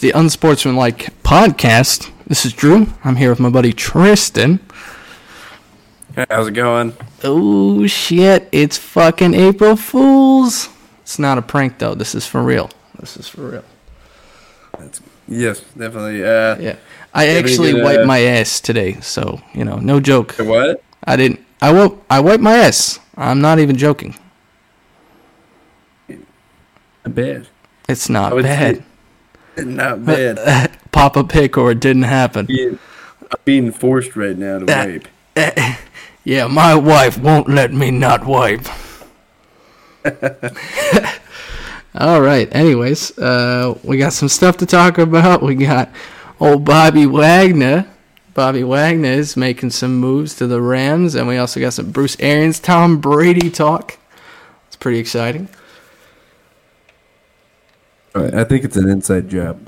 The 0.00 0.10
Unsportsmanlike 0.10 1.22
podcast. 1.22 2.10
This 2.26 2.44
is 2.44 2.52
Drew. 2.52 2.86
I'm 3.04 3.16
here 3.16 3.30
with 3.30 3.40
my 3.40 3.48
buddy 3.50 3.72
Tristan. 3.72 4.60
How's 6.30 6.48
it 6.48 6.52
going? 6.52 6.94
Oh 7.24 7.86
shit! 7.86 8.48
It's 8.52 8.76
fucking 8.78 9.34
April 9.34 9.76
Fools. 9.76 10.68
It's 11.02 11.18
not 11.18 11.38
a 11.38 11.42
prank 11.42 11.78
though. 11.78 11.94
This 11.94 12.14
is 12.14 12.26
for 12.26 12.42
real. 12.42 12.70
This 12.98 13.16
is 13.16 13.28
for 13.28 13.48
real. 13.50 13.64
That's, 14.78 15.00
yes, 15.28 15.60
definitely. 15.76 16.22
Uh, 16.24 16.56
Yeah. 16.58 16.76
I 17.14 17.28
actually 17.28 17.72
but, 17.72 17.80
uh, 17.80 17.84
wiped 17.84 18.06
my 18.06 18.20
ass 18.20 18.60
today, 18.60 18.94
so 19.00 19.40
you 19.54 19.64
know, 19.64 19.76
no 19.76 20.00
joke. 20.00 20.32
what? 20.38 20.82
I 21.04 21.16
didn't. 21.16 21.40
I 21.62 21.72
woke. 21.72 22.04
I 22.10 22.20
wiped 22.20 22.42
my 22.42 22.54
ass. 22.56 22.98
I'm 23.16 23.40
not 23.40 23.58
even 23.58 23.76
joking. 23.76 24.16
Bad. 27.04 27.46
It's 27.88 28.08
not 28.08 28.34
bad. 28.42 28.76
say 28.78 28.82
Not 29.64 30.04
bad. 30.04 30.78
Pop 30.92 31.16
a 31.16 31.24
pic 31.24 31.58
or 31.58 31.72
it 31.72 31.80
didn't 31.80 32.04
happen. 32.04 32.46
being, 32.46 32.78
I'm 33.22 33.38
being 33.44 33.72
forced 33.72 34.16
right 34.16 34.36
now 34.36 34.60
to 34.60 34.64
Uh, 34.64 34.86
wipe. 34.86 35.78
Yeah, 36.26 36.48
my 36.48 36.74
wife 36.74 37.18
won't 37.18 37.48
let 37.48 37.72
me 37.72 37.92
not 37.92 38.26
wipe. 38.26 38.66
All 41.94 42.20
right. 42.20 42.48
Anyways, 42.50 43.16
uh, 43.16 43.78
we 43.84 43.96
got 43.96 44.12
some 44.12 44.28
stuff 44.28 44.56
to 44.56 44.66
talk 44.66 44.98
about. 44.98 45.40
We 45.40 45.54
got 45.54 45.88
old 46.40 46.64
Bobby 46.64 47.06
Wagner. 47.06 47.86
Bobby 48.34 48.64
Wagner 48.64 49.10
is 49.10 49.36
making 49.36 49.70
some 49.70 49.98
moves 49.98 50.34
to 50.34 50.48
the 50.48 50.60
Rams, 50.60 51.14
and 51.14 51.28
we 51.28 51.38
also 51.38 51.60
got 51.60 51.74
some 51.74 51.92
Bruce 51.92 52.16
Arians, 52.18 52.58
Tom 52.58 52.98
Brady 53.00 53.48
talk. 53.48 53.96
It's 54.66 54.74
pretty 54.74 54.98
exciting. 54.98 55.48
I 58.16 58.44
think 58.44 58.64
it's 58.64 58.76
an 58.76 58.88
inside 58.88 59.28
job, 59.28 59.60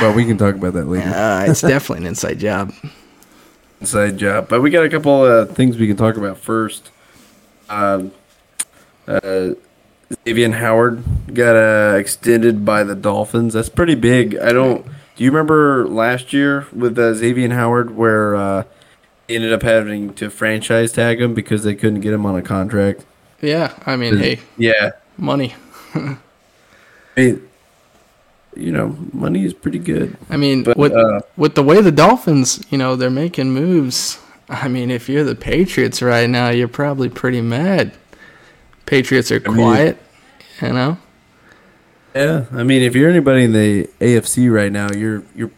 but 0.00 0.14
we 0.14 0.24
can 0.24 0.38
talk 0.38 0.54
about 0.54 0.74
that 0.74 0.86
later. 0.86 1.08
Uh, 1.08 1.44
it's 1.46 1.60
definitely 1.60 2.04
an 2.04 2.08
inside 2.08 2.38
job. 2.38 2.72
Inside 3.80 4.18
job. 4.18 4.48
But 4.48 4.60
we 4.60 4.70
got 4.70 4.84
a 4.84 4.88
couple 4.88 5.22
uh, 5.22 5.44
things 5.46 5.76
we 5.76 5.86
can 5.86 5.96
talk 5.96 6.16
about 6.16 6.38
first. 6.38 6.90
Um, 7.68 8.12
uh, 9.06 9.50
Xavier 10.24 10.52
Howard 10.52 11.02
got 11.32 11.56
uh, 11.56 11.96
extended 11.96 12.64
by 12.64 12.84
the 12.84 12.94
Dolphins. 12.94 13.54
That's 13.54 13.68
pretty 13.68 13.94
big. 13.94 14.36
I 14.36 14.52
don't. 14.52 14.84
Do 15.16 15.24
you 15.24 15.30
remember 15.30 15.86
last 15.86 16.32
year 16.32 16.66
with 16.72 16.98
uh, 16.98 17.14
Xavier 17.14 17.50
Howard 17.50 17.96
where 17.96 18.34
uh, 18.34 18.64
ended 19.28 19.52
up 19.52 19.62
having 19.62 20.14
to 20.14 20.30
franchise 20.30 20.92
tag 20.92 21.20
him 21.20 21.34
because 21.34 21.64
they 21.64 21.74
couldn't 21.74 22.00
get 22.00 22.12
him 22.12 22.24
on 22.24 22.36
a 22.36 22.42
contract? 22.42 23.04
Yeah, 23.40 23.74
I 23.84 23.96
mean, 23.96 24.16
hey, 24.16 24.40
Yeah. 24.56 24.92
money. 25.18 25.54
I 27.16 27.20
mean, 27.20 27.48
you 28.56 28.72
know, 28.72 28.96
money 29.12 29.44
is 29.44 29.54
pretty 29.54 29.78
good. 29.78 30.16
I 30.30 30.36
mean, 30.36 30.62
But, 30.62 30.76
with 30.76 30.92
uh, 30.92 31.20
with 31.36 31.54
the 31.54 31.62
way 31.62 31.80
the 31.80 31.92
Dolphins, 31.92 32.64
you 32.70 32.78
know, 32.78 32.96
they're 32.96 33.10
making 33.10 33.50
moves. 33.50 34.18
I 34.48 34.68
mean, 34.68 34.90
if 34.90 35.08
you're 35.08 35.24
the 35.24 35.34
Patriots 35.34 36.02
right 36.02 36.28
now, 36.28 36.50
you're 36.50 36.68
probably 36.68 37.08
pretty 37.08 37.40
mad. 37.40 37.92
Patriots 38.86 39.30
are 39.30 39.40
mean- 39.40 39.54
quiet, 39.54 39.98
you 40.60 40.72
know. 40.72 40.98
Yeah, 42.14 42.44
I 42.52 42.62
mean, 42.62 42.82
if 42.82 42.94
you're 42.94 43.08
anybody 43.08 43.44
in 43.44 43.52
the 43.52 43.88
AFC 44.00 44.52
right 44.52 44.70
now, 44.70 44.92
your 44.92 45.24
your 45.34 45.50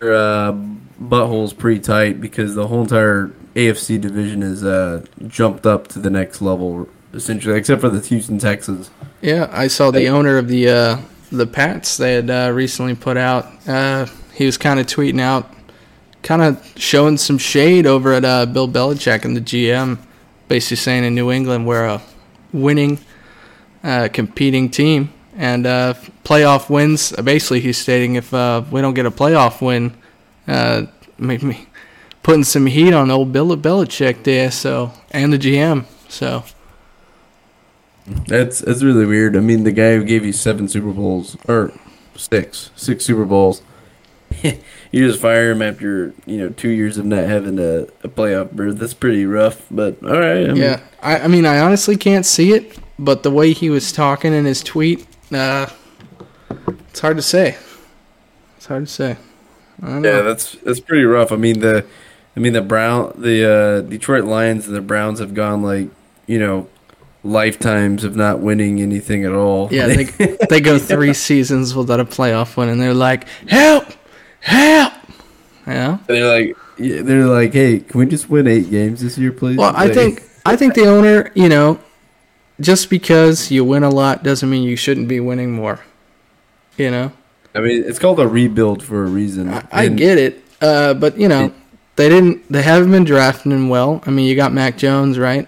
your 0.00 0.14
uh, 0.14 0.52
butthole's 1.00 1.54
pretty 1.54 1.80
tight 1.80 2.20
because 2.20 2.54
the 2.54 2.66
whole 2.66 2.82
entire 2.82 3.28
AFC 3.54 3.98
division 3.98 4.42
is 4.42 4.62
uh, 4.62 5.04
jumped 5.26 5.66
up 5.66 5.88
to 5.88 5.98
the 5.98 6.10
next 6.10 6.42
level, 6.42 6.86
essentially, 7.12 7.56
except 7.56 7.80
for 7.80 7.88
the 7.88 8.00
Houston 8.00 8.38
Texans. 8.38 8.90
Yeah, 9.20 9.48
I 9.52 9.66
saw 9.66 9.90
the 9.90 10.08
owner 10.08 10.38
of 10.38 10.48
the 10.48 10.68
uh, 10.68 10.98
the 11.30 11.46
Pats. 11.46 11.96
They 11.96 12.14
had 12.14 12.30
uh, 12.30 12.50
recently 12.52 12.94
put 12.94 13.16
out. 13.16 13.46
Uh, 13.66 14.06
he 14.34 14.46
was 14.46 14.56
kind 14.56 14.80
of 14.80 14.86
tweeting 14.86 15.20
out, 15.20 15.52
kind 16.22 16.42
of 16.42 16.72
showing 16.76 17.18
some 17.18 17.38
shade 17.38 17.86
over 17.86 18.12
at 18.12 18.24
uh, 18.24 18.46
Bill 18.46 18.68
Belichick 18.68 19.24
and 19.24 19.36
the 19.36 19.40
GM, 19.40 19.98
basically 20.48 20.76
saying 20.76 21.04
in 21.04 21.14
New 21.14 21.30
England 21.30 21.66
we're 21.66 21.84
a 21.84 22.02
winning, 22.52 22.98
uh, 23.82 24.08
competing 24.12 24.70
team, 24.70 25.12
and 25.36 25.66
uh, 25.66 25.94
playoff 26.24 26.70
wins. 26.70 27.12
Basically, 27.12 27.60
he's 27.60 27.78
stating 27.78 28.14
if 28.14 28.32
uh, 28.32 28.62
we 28.70 28.80
don't 28.80 28.94
get 28.94 29.06
a 29.06 29.10
playoff 29.10 29.60
win, 29.64 29.96
uh, 30.48 30.86
maybe 31.18 31.68
putting 32.22 32.44
some 32.44 32.66
heat 32.66 32.92
on 32.92 33.10
old 33.10 33.32
Bill 33.32 33.56
Belichick 33.56 34.24
there. 34.24 34.50
So 34.50 34.92
and 35.10 35.32
the 35.32 35.38
GM. 35.38 35.84
So 36.08 36.44
That's 38.06 38.60
that's 38.60 38.82
really 38.82 39.06
weird. 39.06 39.36
I 39.36 39.40
mean, 39.40 39.64
the 39.64 39.72
guy 39.72 39.94
who 39.94 40.04
gave 40.04 40.24
you 40.24 40.32
seven 40.32 40.68
Super 40.68 40.92
Bowls 40.92 41.36
or 41.46 41.72
six, 42.16 42.70
six 42.74 43.04
Super 43.04 43.24
Bowls, 43.24 43.62
you 44.42 45.06
just 45.06 45.20
fire 45.20 45.50
him 45.50 45.62
after 45.62 46.14
you 46.26 46.38
know 46.38 46.48
two 46.50 46.70
years 46.70 46.98
of 46.98 47.06
not 47.06 47.24
having 47.24 47.58
a, 47.58 47.82
a 48.02 48.08
playoff 48.08 48.52
berth. 48.52 48.78
That's 48.78 48.94
pretty 48.94 49.26
rough. 49.26 49.66
But 49.70 50.02
all 50.02 50.18
right, 50.18 50.44
I 50.44 50.52
mean, 50.52 50.56
Yeah, 50.56 50.80
I, 51.02 51.20
I 51.20 51.28
mean, 51.28 51.46
I 51.46 51.60
honestly 51.60 51.96
can't 51.96 52.26
see 52.26 52.52
it, 52.52 52.78
but 52.98 53.22
the 53.22 53.30
way 53.30 53.52
he 53.52 53.70
was 53.70 53.92
talking 53.92 54.32
in 54.32 54.44
his 54.44 54.62
tweet, 54.62 55.06
uh, 55.32 55.66
it's 56.88 57.00
hard 57.00 57.16
to 57.16 57.22
say. 57.22 57.56
It's 58.56 58.66
hard 58.66 58.86
to 58.86 58.92
say. 58.92 59.16
I 59.82 59.86
don't 59.86 60.02
know. 60.02 60.16
Yeah, 60.16 60.22
that's 60.22 60.52
that's 60.52 60.80
pretty 60.80 61.04
rough. 61.04 61.32
I 61.32 61.36
mean 61.36 61.60
the, 61.60 61.86
I 62.36 62.40
mean 62.40 62.52
the 62.52 62.62
Brown, 62.62 63.14
the 63.16 63.50
uh, 63.50 63.80
Detroit 63.82 64.24
Lions 64.24 64.66
and 64.66 64.76
the 64.76 64.80
Browns 64.80 65.20
have 65.20 65.34
gone 65.34 65.62
like 65.62 65.88
you 66.26 66.38
know, 66.38 66.68
lifetimes 67.22 68.04
of 68.04 68.16
not 68.16 68.40
winning 68.40 68.80
anything 68.80 69.24
at 69.24 69.32
all. 69.32 69.68
yeah, 69.70 69.86
they 69.86 70.04
they 70.48 70.60
go 70.60 70.78
three 70.78 71.14
seasons 71.14 71.74
without 71.74 72.00
a 72.00 72.04
playoff 72.04 72.56
win, 72.56 72.68
and 72.68 72.80
they're 72.80 72.94
like, 72.94 73.26
"Help, 73.48 73.86
help!" 74.40 74.94
Know. 75.66 76.00
they're 76.08 76.26
like 76.26 76.56
yeah, 76.78 77.02
they're 77.02 77.26
like, 77.26 77.52
hey, 77.52 77.80
can 77.80 78.00
we 78.00 78.06
just 78.06 78.28
win 78.28 78.46
eight 78.48 78.70
games 78.70 79.02
this 79.02 79.16
year, 79.18 79.30
please? 79.30 79.56
Well, 79.56 79.72
I 79.76 79.84
Like, 79.84 79.94
think 79.94 80.22
I 80.44 80.56
think 80.56 80.74
the 80.74 80.86
owner, 80.86 81.30
you 81.34 81.48
know, 81.48 81.78
just 82.60 82.90
because 82.90 83.50
you 83.50 83.64
win 83.64 83.82
a 83.84 83.90
lot 83.90 84.22
doesn't 84.24 84.48
mean 84.48 84.62
you 84.62 84.76
shouldn't 84.76 85.06
be 85.06 85.20
winning 85.20 85.52
more. 85.52 85.80
You 86.76 86.90
know. 86.90 87.12
I 87.54 87.60
mean 87.60 87.84
it's 87.84 87.98
called 87.98 88.18
a 88.20 88.26
rebuild 88.26 88.82
for 88.82 89.04
a 89.04 89.08
reason. 89.08 89.48
I, 89.52 89.66
I 89.70 89.88
get 89.88 90.18
it, 90.18 90.42
uh, 90.60 90.94
but 90.94 91.18
you 91.18 91.28
know, 91.28 91.52
they 91.96 92.08
didn't. 92.08 92.50
They 92.50 92.62
haven't 92.62 92.90
been 92.90 93.04
drafting 93.04 93.52
him 93.52 93.68
well. 93.68 94.02
I 94.06 94.10
mean, 94.10 94.26
you 94.26 94.34
got 94.34 94.52
Mac 94.52 94.78
Jones, 94.78 95.18
right? 95.18 95.46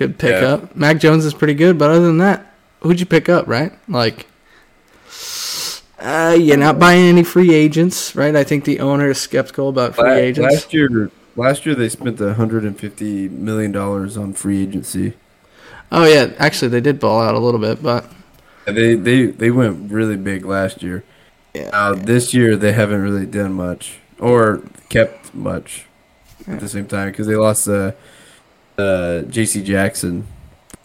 Good 0.00 0.16
pick 0.18 0.30
Yeah. 0.40 0.54
up. 0.54 0.74
Mac 0.74 0.98
Jones 0.98 1.26
is 1.26 1.34
pretty 1.34 1.52
good, 1.52 1.76
but 1.76 1.90
other 1.90 2.06
than 2.06 2.16
that, 2.18 2.54
who'd 2.80 2.98
you 3.00 3.04
pick 3.04 3.28
up, 3.28 3.46
right? 3.46 3.70
Like, 3.86 4.24
uh, 6.00 6.34
you're 6.40 6.56
not 6.56 6.78
buying 6.78 7.04
any 7.04 7.22
free 7.22 7.52
agents, 7.52 8.16
right? 8.16 8.34
I 8.34 8.42
think 8.42 8.64
the 8.64 8.80
owner 8.80 9.10
is 9.10 9.18
skeptical 9.18 9.68
about 9.68 9.94
free 9.94 10.04
La- 10.04 10.14
agents. 10.14 10.54
Last 10.54 10.72
year, 10.72 11.10
last 11.36 11.66
year 11.66 11.74
they 11.74 11.90
spent 11.90 12.18
hundred 12.18 12.64
and 12.64 12.78
fifty 12.80 13.28
million 13.28 13.72
dollars 13.72 14.16
on 14.16 14.32
free 14.32 14.62
agency. 14.62 15.12
Oh 15.92 16.06
yeah, 16.06 16.30
actually 16.38 16.68
they 16.68 16.80
did 16.80 16.98
ball 16.98 17.20
out 17.20 17.34
a 17.34 17.38
little 17.38 17.60
bit, 17.60 17.82
but 17.82 18.10
And 18.66 18.74
They 18.78 18.94
they 18.94 19.26
they 19.26 19.50
went 19.50 19.92
really 19.92 20.16
big 20.16 20.46
last 20.46 20.82
year. 20.82 21.04
yeah, 21.52 21.68
Uh, 21.74 21.92
this 21.92 22.32
year 22.32 22.56
they 22.56 22.72
haven't 22.72 23.02
really 23.02 23.26
done 23.26 23.52
much 23.52 23.98
or 24.18 24.62
kept 24.88 25.34
much 25.34 25.84
at 26.48 26.58
the 26.60 26.68
same 26.70 26.86
time 26.86 27.10
because 27.10 27.26
they 27.26 27.36
lost 27.36 27.68
uh, 27.68 27.90
uh, 28.80 29.22
J.C. 29.22 29.62
Jackson 29.62 30.26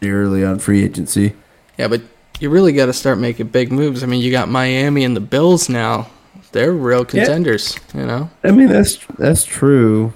early 0.04 0.44
on 0.46 0.60
free 0.60 0.84
agency. 0.84 1.34
yeah, 1.80 1.88
but 1.88 2.02
you 2.40 2.50
really 2.50 2.74
got 2.74 2.86
to 2.88 2.94
start 2.94 3.18
making 3.18 3.48
big 3.48 3.72
moves. 3.72 4.04
I 4.04 4.06
mean, 4.08 4.22
you 4.22 4.30
got 4.32 4.50
Miami 4.50 5.04
and 5.04 5.16
the 5.16 5.22
Bills 5.22 5.68
now; 5.70 6.10
they're 6.52 6.74
real 6.74 7.06
contenders. 7.06 7.78
You 7.94 8.06
know. 8.06 8.30
I 8.44 8.52
mean 8.52 8.68
that's 8.68 8.98
that's 9.18 9.46
true. 9.46 10.14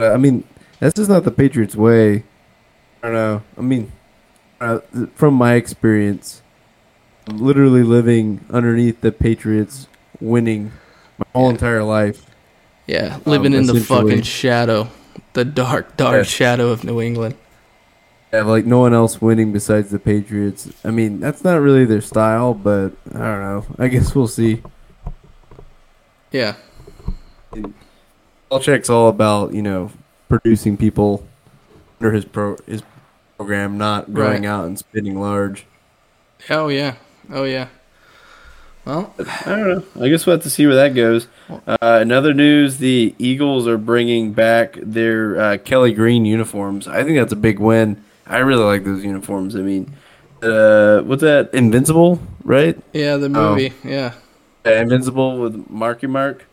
I 0.00 0.16
mean 0.16 0.42
that's 0.80 0.94
just 0.94 1.08
not 1.08 1.24
the 1.24 1.30
Patriots' 1.30 1.76
way. 1.76 2.24
I 3.02 3.06
don't 3.08 3.12
know. 3.14 3.42
I 3.56 3.60
mean, 3.60 3.92
uh, 4.60 4.80
from 5.14 5.34
my 5.34 5.54
experience, 5.54 6.42
I'm 7.28 7.38
literally 7.38 7.82
living 7.82 8.44
underneath 8.50 9.00
the 9.02 9.12
Patriots, 9.12 9.86
winning 10.20 10.72
my 11.18 11.26
whole 11.34 11.44
Yeah. 11.44 11.50
entire 11.50 11.82
life. 11.84 12.24
Yeah, 12.86 13.18
living 13.24 13.52
in 13.54 13.66
the 13.66 13.78
fucking 13.80 14.22
shadow, 14.22 14.88
the 15.34 15.44
dark, 15.44 15.96
dark 15.96 16.16
Yeah. 16.16 16.22
shadow 16.24 16.68
of 16.70 16.84
New 16.84 17.00
England. 17.00 17.34
have 18.32 18.46
like 18.48 18.66
no 18.66 18.80
one 18.80 18.92
else 18.92 19.20
winning 19.22 19.52
besides 19.52 19.90
the 19.90 19.98
Patriots. 20.00 20.68
I 20.84 20.90
mean, 20.90 21.20
that's 21.20 21.44
not 21.44 21.60
really 21.60 21.84
their 21.84 22.00
style, 22.00 22.52
but 22.52 22.90
I 23.14 23.18
don't 23.18 23.40
know. 23.42 23.66
I 23.78 23.86
guess 23.88 24.12
we'll 24.14 24.26
see. 24.26 24.60
Yeah, 26.32 26.54
Belichick's 28.50 28.90
all 28.90 29.08
about 29.08 29.52
you 29.54 29.62
know 29.62 29.90
producing 30.28 30.76
people 30.76 31.24
under 32.00 32.12
his 32.12 32.24
pro 32.24 32.56
his 32.66 32.82
program, 33.36 33.78
not 33.78 34.12
going 34.12 34.42
Right. 34.42 34.44
out 34.44 34.64
and 34.66 34.76
spinning 34.78 35.20
large. 35.20 35.64
oh 36.50 36.68
yeah, 36.68 36.94
oh 37.32 37.44
yeah. 37.44 37.68
Well, 38.84 39.14
I 39.18 39.44
don't 39.46 39.68
know. 39.96 40.02
I 40.04 40.08
guess 40.10 40.26
we'll 40.26 40.36
have 40.36 40.42
to 40.42 40.50
see 40.50 40.66
where 40.66 40.74
that 40.76 40.94
goes. 40.94 41.26
Uh, 41.48 41.76
another 41.80 42.34
news: 42.34 42.76
the 42.78 43.14
Eagles 43.18 43.66
are 43.66 43.78
bringing 43.78 44.32
back 44.32 44.76
their 44.80 45.40
uh, 45.40 45.56
Kelly 45.58 45.92
Green 45.94 46.24
uniforms. 46.26 46.86
I 46.86 47.02
think 47.02 47.16
that's 47.18 47.32
a 47.32 47.36
big 47.36 47.58
win. 47.58 48.02
I 48.26 48.38
really 48.38 48.64
like 48.64 48.84
those 48.84 49.02
uniforms. 49.04 49.56
I 49.56 49.60
mean, 49.60 49.94
uh, 50.42 51.00
what's 51.00 51.22
that? 51.22 51.54
Invincible, 51.54 52.20
right? 52.42 52.78
yeah, 52.92 53.16
the 53.16 53.26
Oh. 53.26 53.50
movie, 53.54 53.72
yeah, 53.84 54.12
Invincible 54.66 55.38
with 55.38 55.68
Marky 55.70 56.06
Mark. 56.06 56.44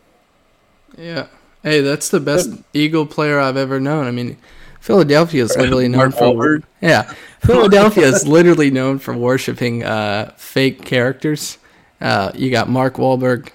Yeah. 0.96 1.26
Hey, 1.62 1.80
that's 1.80 2.08
the 2.08 2.18
best 2.20 2.50
Eagle 2.72 3.06
player 3.06 3.38
I've 3.38 3.56
ever 3.56 3.78
known. 3.78 4.06
I 4.06 4.10
mean, 4.10 4.36
Philadelphia 4.80 5.44
is 5.44 5.56
literally 5.56 5.86
known 5.88 5.98
Mark 5.98 6.12
for 6.14 6.24
Wahlberg? 6.34 6.64
yeah. 6.80 7.12
Philadelphia 7.40 8.06
is 8.06 8.26
literally 8.26 8.70
known 8.70 8.98
for 8.98 9.14
worshiping 9.16 9.84
uh, 9.84 10.32
fake 10.36 10.84
characters. 10.84 11.58
Uh, 12.02 12.32
you 12.34 12.50
got 12.50 12.68
Mark 12.68 12.96
Wahlberg. 12.96 13.50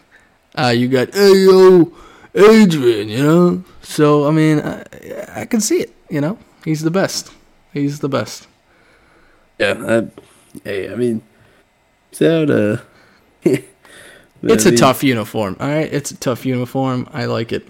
Uh, 0.56 0.74
you 0.76 0.88
got 0.88 1.14
hey 1.14 1.44
yo 1.46 1.92
Adrian. 2.34 3.10
You 3.10 3.24
know. 3.24 3.64
So 3.82 4.28
I 4.28 4.32
mean, 4.32 4.60
I, 4.60 4.84
I 5.42 5.46
can 5.46 5.62
see 5.62 5.82
it. 5.82 5.94
You 6.10 6.22
know, 6.22 6.40
he's 6.64 6.82
the 6.82 6.92
best. 6.92 7.32
He's 7.74 8.00
the 8.00 8.10
best. 8.10 8.48
Yeah. 9.60 9.76
I, 9.86 10.08
hey, 10.64 10.92
I 10.92 10.96
mean, 10.96 11.22
it's 12.12 12.22
out. 12.22 12.50
Uh, 12.50 12.78
It's 14.44 14.66
I 14.66 14.70
a 14.70 14.76
tough 14.76 15.04
uniform. 15.04 15.58
All 15.60 15.68
right, 15.68 15.92
it's 15.92 16.12
a 16.12 16.18
tough 16.18 16.46
uniform. 16.46 17.08
I 17.12 17.26
like 17.26 17.52
it. 17.52 17.68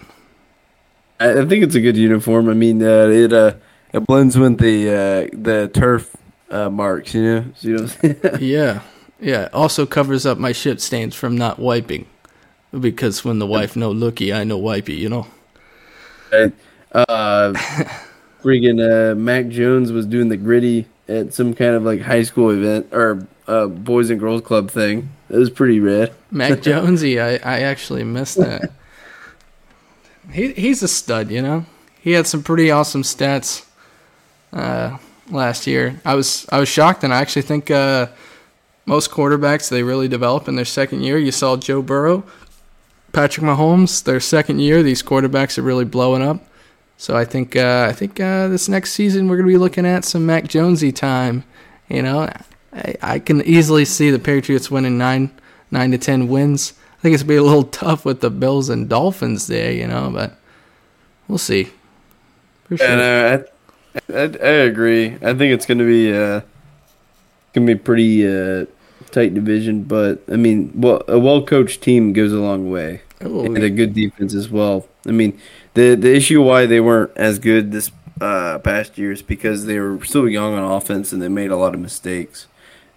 I, 1.19 1.41
I 1.41 1.45
think 1.45 1.63
it's 1.63 1.75
a 1.75 1.81
good 1.81 1.97
uniform. 1.97 2.49
I 2.49 2.53
mean, 2.53 2.83
uh, 2.83 3.07
it 3.07 3.33
uh, 3.33 3.53
it 3.93 4.05
blends 4.05 4.37
with 4.37 4.59
the 4.59 4.89
uh, 4.89 5.29
the 5.33 5.69
turf 5.73 6.15
uh, 6.51 6.69
marks. 6.69 7.13
You 7.13 7.23
know. 7.23 7.45
So 7.55 7.67
you 7.67 7.77
know 7.77 8.37
Yeah, 8.39 8.81
yeah. 9.19 9.49
Also 9.53 9.85
covers 9.85 10.25
up 10.25 10.37
my 10.37 10.51
shit 10.51 10.81
stains 10.81 11.15
from 11.15 11.37
not 11.37 11.59
wiping, 11.59 12.05
because 12.77 13.23
when 13.23 13.39
the 13.39 13.47
wife 13.47 13.75
no 13.75 13.91
looky, 13.91 14.33
I 14.33 14.43
no 14.43 14.59
wipey. 14.59 14.97
You 14.97 15.09
know. 15.09 15.27
Uh, 16.91 17.53
friggin' 18.43 19.11
uh, 19.11 19.15
Mac 19.15 19.47
Jones 19.49 19.91
was 19.91 20.05
doing 20.05 20.29
the 20.29 20.37
gritty 20.37 20.87
at 21.07 21.33
some 21.33 21.53
kind 21.53 21.75
of 21.75 21.83
like 21.83 22.01
high 22.01 22.23
school 22.23 22.49
event 22.49 22.87
or 22.91 23.27
uh, 23.47 23.67
boys 23.67 24.09
and 24.09 24.19
girls 24.19 24.41
club 24.41 24.69
thing. 24.69 25.09
It 25.29 25.37
was 25.37 25.49
pretty 25.49 25.79
rad. 25.79 26.13
Mac 26.31 26.61
Jonesy, 26.63 27.19
I, 27.19 27.33
I 27.35 27.59
actually 27.61 28.03
missed 28.03 28.37
that. 28.37 28.71
he 30.31 30.53
he's 30.53 30.83
a 30.83 30.87
stud, 30.87 31.31
you 31.31 31.41
know. 31.41 31.65
He 31.99 32.11
had 32.11 32.27
some 32.27 32.43
pretty 32.43 32.71
awesome 32.71 33.03
stats 33.03 33.65
uh, 34.53 34.97
last 35.29 35.67
year. 35.67 35.99
I 36.05 36.15
was 36.15 36.45
I 36.49 36.59
was 36.59 36.69
shocked, 36.69 37.03
and 37.03 37.13
I 37.13 37.19
actually 37.19 37.41
think 37.41 37.69
uh, 37.69 38.07
most 38.87 39.11
quarterbacks 39.11 39.69
they 39.69 39.83
really 39.83 40.07
develop 40.07 40.47
in 40.47 40.55
their 40.55 40.65
second 40.65 41.01
year. 41.01 41.17
You 41.19 41.31
saw 41.31 41.57
Joe 41.57 41.81
Burrow, 41.83 42.23
Patrick 43.11 43.45
Mahomes, 43.45 44.03
their 44.03 44.19
second 44.19 44.59
year. 44.59 44.81
These 44.81 45.03
quarterbacks 45.03 45.57
are 45.59 45.61
really 45.61 45.85
blowing 45.85 46.23
up. 46.23 46.43
So 46.97 47.15
I 47.15 47.25
think 47.25 47.55
uh, 47.55 47.85
I 47.87 47.93
think 47.93 48.19
uh, 48.19 48.47
this 48.47 48.67
next 48.67 48.93
season 48.93 49.27
we're 49.27 49.37
gonna 49.37 49.47
be 49.47 49.57
looking 49.57 49.85
at 49.85 50.05
some 50.05 50.25
Mac 50.25 50.47
Jonesy 50.47 50.91
time. 50.91 51.43
You 51.89 52.01
know, 52.01 52.29
I, 52.73 52.95
I 53.01 53.19
can 53.19 53.41
easily 53.43 53.85
see 53.85 54.09
the 54.09 54.19
Patriots 54.19 54.71
winning 54.71 54.97
nine 54.97 55.29
nine 55.69 55.91
to 55.91 55.97
ten 55.97 56.27
wins. 56.27 56.73
I 56.97 57.01
think 57.01 57.13
it's 57.13 57.21
gonna 57.21 57.33
be 57.33 57.35
a 57.35 57.43
little 57.43 57.63
tough 57.83 58.05
with 58.05 58.21
the 58.21 58.31
Bills 58.31 58.69
and 58.69 58.89
Dolphins 58.89 59.45
there, 59.45 59.71
you 59.71 59.85
know, 59.85 60.09
but 60.09 60.37
we'll 61.27 61.37
see. 61.37 61.69
Sure. 62.69 62.87
And 62.87 63.01
uh, 63.01 63.47
I, 64.09 64.13
I, 64.13 64.21
I 64.21 64.53
agree. 64.65 65.15
I 65.21 65.33
think 65.33 65.53
it's 65.53 65.65
going 65.65 65.77
to 65.77 65.85
be 65.85 66.11
uh, 66.11 66.41
going 67.53 67.65
to 67.65 67.75
be 67.75 67.79
pretty 67.79 68.27
uh, 68.27 68.65
tight 69.11 69.33
division, 69.33 69.83
but 69.83 70.21
I 70.31 70.35
mean, 70.35 70.71
well, 70.75 71.03
a 71.07 71.19
well 71.19 71.43
coached 71.43 71.81
team 71.81 72.13
goes 72.13 72.33
a 72.33 72.37
long 72.39 72.69
way, 72.69 73.01
Oh, 73.21 73.45
and 73.45 73.57
a 73.57 73.69
good 73.69 73.93
defense 73.93 74.33
as 74.33 74.49
well. 74.49 74.87
I 75.05 75.11
mean, 75.11 75.39
the 75.73 75.95
the 75.95 76.15
issue 76.15 76.41
why 76.41 76.65
they 76.65 76.79
weren't 76.79 77.11
as 77.15 77.39
good 77.39 77.71
this 77.71 77.91
uh, 78.21 78.59
past 78.59 78.97
year 78.97 79.11
is 79.11 79.21
because 79.21 79.65
they 79.65 79.79
were 79.79 80.03
still 80.03 80.27
young 80.27 80.53
on 80.53 80.71
offense 80.71 81.11
and 81.11 81.21
they 81.21 81.27
made 81.29 81.51
a 81.51 81.55
lot 81.55 81.73
of 81.73 81.79
mistakes. 81.79 82.47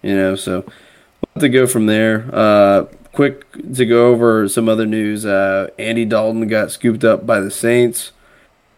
You 0.01 0.15
know, 0.15 0.35
so 0.35 0.61
we'll 0.61 1.33
have 1.35 1.41
to 1.41 1.49
go 1.49 1.67
from 1.67 1.85
there. 1.85 2.29
Uh, 2.33 2.85
quick 3.13 3.51
to 3.75 3.85
go 3.85 4.07
over 4.07 4.47
some 4.47 4.67
other 4.67 4.85
news. 4.85 5.25
Uh, 5.25 5.69
Andy 5.77 6.05
Dalton 6.05 6.47
got 6.47 6.71
scooped 6.71 7.03
up 7.03 7.25
by 7.25 7.39
the 7.39 7.51
Saints. 7.51 8.11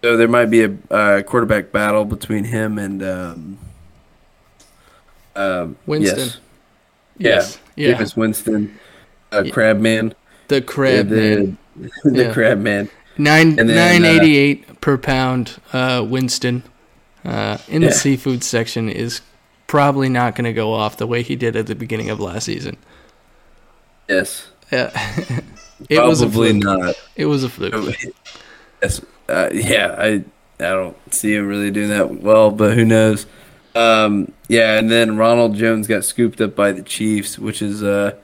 So 0.03 0.17
there 0.17 0.27
might 0.27 0.47
be 0.47 0.63
a 0.63 0.77
uh, 0.91 1.21
quarterback 1.21 1.71
battle 1.71 2.03
between 2.03 2.43
him 2.45 2.77
and 2.77 3.01
um, 3.01 3.57
um, 5.35 5.77
Winston. 5.85 6.19
Yes. 6.19 6.37
Yes, 7.17 7.59
Yeah, 7.75 7.89
yeah, 7.89 7.97
Jameis 7.97 8.15
Winston, 8.17 8.79
uh. 9.31 9.43
Crabman, 9.43 10.13
the 10.47 10.61
crab 10.61 11.09
Yeah, 11.09 11.15
man. 11.17 11.57
the, 11.75 11.89
the 12.09 12.23
Yeah. 12.23 12.33
Crabman. 12.33 12.89
Nine 13.17 13.59
And 13.59 13.69
then, 13.69 14.01
nine 14.01 14.65
uh, 14.71 14.73
per 14.81 14.97
pound. 14.97 15.59
Uh, 15.71 16.03
Winston 16.07 16.63
uh, 17.23 17.57
in 17.67 17.81
the 17.83 17.91
seafood 17.91 18.43
section 18.43 18.89
is 18.89 19.21
probably 19.67 20.09
not 20.09 20.35
going 20.35 20.45
to 20.45 20.53
go 20.53 20.73
off 20.73 20.97
the 20.97 21.07
way 21.07 21.21
he 21.21 21.35
did 21.35 21.55
at 21.55 21.67
the 21.67 21.75
beginning 21.75 22.09
of 22.09 22.19
last 22.19 22.45
season. 22.45 22.75
Yes, 24.09 24.49
Yeah, 24.71 24.89
it 25.89 25.99
was 26.03 26.21
a 26.21 26.25
probably 26.25 26.51
fluke. 26.51 26.63
not. 26.63 26.95
It 27.15 27.25
was 27.25 27.43
a 27.43 27.49
fluke. 27.49 27.95
Yes, 28.81 28.99
uh, 29.29 29.49
yeah, 29.53 29.95
I 29.97 30.07
I 30.59 30.69
don't 30.69 30.97
see 31.13 31.33
him 31.35 31.47
really 31.47 31.71
doing 31.71 31.87
that 31.89 32.15
well, 32.21 32.51
but 32.51 32.73
who 32.75 32.83
knows? 32.83 33.25
Um, 33.75 34.31
yeah, 34.47 34.77
and 34.77 34.89
then 34.91 35.17
Ronald 35.17 35.55
Jones 35.55 35.87
got 35.87 36.03
scooped 36.05 36.39
up 36.41 36.55
by 36.55 36.71
the 36.71 36.83
Chiefs, 36.83 37.39
which 37.39 37.61
is 37.61 37.81
uh, 37.83 38.15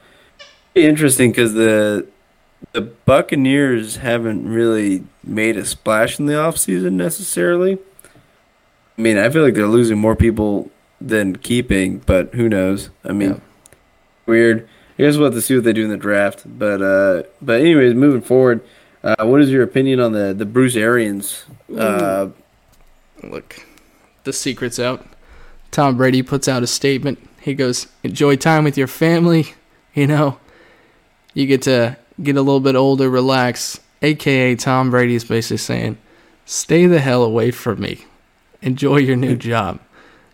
interesting 0.75 1.31
because 1.31 1.54
the 1.54 2.07
the 2.74 2.81
Buccaneers 2.81 3.98
haven't 3.98 4.48
really 4.48 5.04
made 5.24 5.57
a 5.57 5.66
splash 5.66 6.19
in 6.19 6.25
the 6.28 6.34
offseason 6.34 6.94
necessarily. 6.94 7.78
I 8.98 9.01
mean, 9.01 9.18
I 9.18 9.30
feel 9.30 9.44
like 9.44 9.54
they're 9.54 9.66
losing 9.68 9.98
more 9.98 10.16
people 10.16 10.69
than 11.01 11.38
keeping, 11.38 12.00
but 12.00 12.34
who 12.34 12.50
knows? 12.50 12.90
I 13.06 13.13
mean, 13.13 13.30
Yeah. 13.30 13.40
weird. 14.25 14.68
I 15.00 15.04
guess 15.04 15.16
we'll 15.16 15.28
have 15.28 15.34
to 15.36 15.42
see 15.42 15.56
what 15.56 15.63
they 15.63 15.72
do 15.74 15.86
in 15.86 15.90
the 15.90 15.98
draft. 15.98 16.44
But 16.46 16.81
uh, 16.81 17.24
but 17.42 17.62
anyways, 17.62 17.96
moving 17.96 18.22
forward, 18.22 18.60
uh, 19.04 19.25
what 19.25 19.42
is 19.42 19.50
your 19.50 19.63
opinion 19.63 20.00
on 20.01 20.12
the 20.12 20.34
the 20.34 20.46
Bruce 20.46 20.75
Arians? 20.75 21.46
Uh, 21.75 22.27
Look, 23.24 23.65
the 24.25 24.34
secret's 24.34 24.77
out. 24.79 25.06
Tom 25.72 25.98
Brady 25.98 26.22
puts 26.22 26.48
out 26.48 26.64
a 26.64 26.68
statement. 26.68 27.20
He 27.42 27.54
goes, 27.54 27.88
"Enjoy 28.04 28.36
time 28.36 28.64
with 28.64 28.78
your 28.78 28.88
family. 28.88 29.54
You 29.96 30.06
know, 30.06 30.38
you 31.34 31.48
get 31.48 31.64
to 31.64 31.98
get 32.22 32.38
a 32.38 32.42
little 32.42 32.60
bit 32.60 32.76
older, 32.76 33.10
relax." 33.10 33.80
AKA 34.02 34.56
Tom 34.56 34.92
Brady 34.92 35.16
is 35.16 35.26
basically 35.26 35.58
saying, 35.58 35.98
"Stay 36.46 36.86
the 36.86 37.00
hell 37.00 37.24
away 37.24 37.50
from 37.52 37.82
me. 37.82 38.06
Enjoy 38.62 38.98
your 38.98 39.18
new 39.18 39.36
job." 39.36 39.80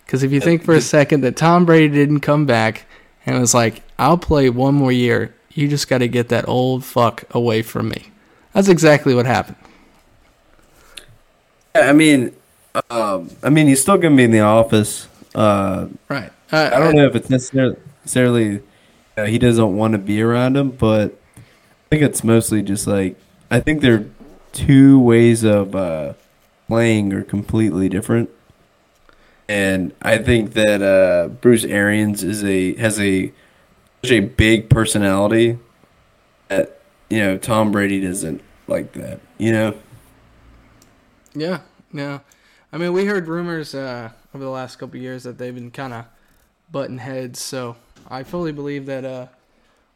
Because 0.06 0.24
if 0.24 0.32
you 0.34 0.42
think 0.42 0.64
for 0.64 0.76
a 0.76 0.82
second 0.82 1.22
that 1.22 1.38
Tom 1.38 1.66
Brady 1.66 1.88
didn't 1.88 2.20
come 2.20 2.46
back 2.46 2.86
and 3.26 3.40
was 3.40 3.54
like, 3.54 3.82
"I'll 3.98 4.18
play 4.18 4.50
one 4.50 4.76
more 4.76 4.92
year," 4.92 5.34
you 5.52 5.68
just 5.68 5.88
got 5.88 6.00
to 6.00 6.08
get 6.08 6.28
that 6.30 6.48
old 6.48 6.84
fuck 6.84 7.24
away 7.32 7.62
from 7.62 7.90
me. 7.90 8.12
That's 8.54 8.68
exactly 8.68 9.16
what 9.16 9.26
happened. 9.26 9.58
I 11.74 11.94
mean, 11.94 12.34
um, 12.90 13.30
I 13.44 13.50
mean, 13.50 13.68
he's 13.68 13.82
still 13.82 13.98
gonna 13.98 14.16
be 14.16 14.24
in 14.24 14.32
the 14.32 14.42
office. 14.42 15.08
Uh, 15.36 15.88
Right. 16.10 16.32
I 16.52 16.80
don't 16.80 16.96
know 16.96 17.06
if 17.06 17.16
it's 17.16 17.30
necessarily, 17.30 17.76
necessarily 18.02 18.62
uh, 19.18 19.26
he 19.26 19.38
doesn't 19.38 19.76
want 19.76 19.92
to 19.94 19.98
be 19.98 20.22
around 20.22 20.56
him, 20.56 20.72
but 20.72 21.20
I 21.38 21.42
think 21.90 22.02
it's 22.04 22.24
mostly 22.24 22.62
just 22.62 22.88
like 22.88 23.18
I 23.52 23.60
think 23.60 23.82
there 23.82 23.94
are 23.96 24.06
two 24.54 25.00
ways 25.00 25.44
of 25.44 25.76
uh, 25.76 26.14
playing 26.68 27.14
are 27.14 27.24
completely 27.24 27.90
different, 27.90 28.30
and 29.50 29.94
I 30.02 30.18
think 30.18 30.54
that 30.54 30.82
uh, 30.82 31.28
Bruce 31.30 31.64
Arians 31.64 32.24
is 32.24 32.44
a 32.44 32.76
has 32.76 33.00
a 33.00 33.32
such 34.04 34.12
a 34.12 34.20
big 34.22 34.70
personality 34.70 35.58
that 36.48 36.80
you 37.10 37.20
know 37.20 37.38
Tom 37.38 37.72
Brady 37.72 38.00
doesn't 38.02 38.42
like 38.68 38.94
that. 38.94 39.20
You 39.38 39.52
know, 39.52 39.76
Yeah, 41.34 41.62
yeah. 41.94 42.20
I 42.72 42.78
mean, 42.78 42.94
we 42.94 43.06
heard 43.06 43.28
rumors 43.28 43.74
uh, 43.76 44.12
over 44.36 44.44
the 44.44 44.50
last 44.50 44.76
couple 44.78 45.00
years 45.00 45.24
that 45.24 45.38
they've 45.38 45.56
been 45.56 45.72
kind 45.72 45.94
of 45.94 46.06
butting 46.72 46.98
heads. 46.98 47.40
So 47.40 47.78
I 48.10 48.24
fully 48.24 48.52
believe 48.52 48.86
that 48.88 49.06
uh, 49.06 49.28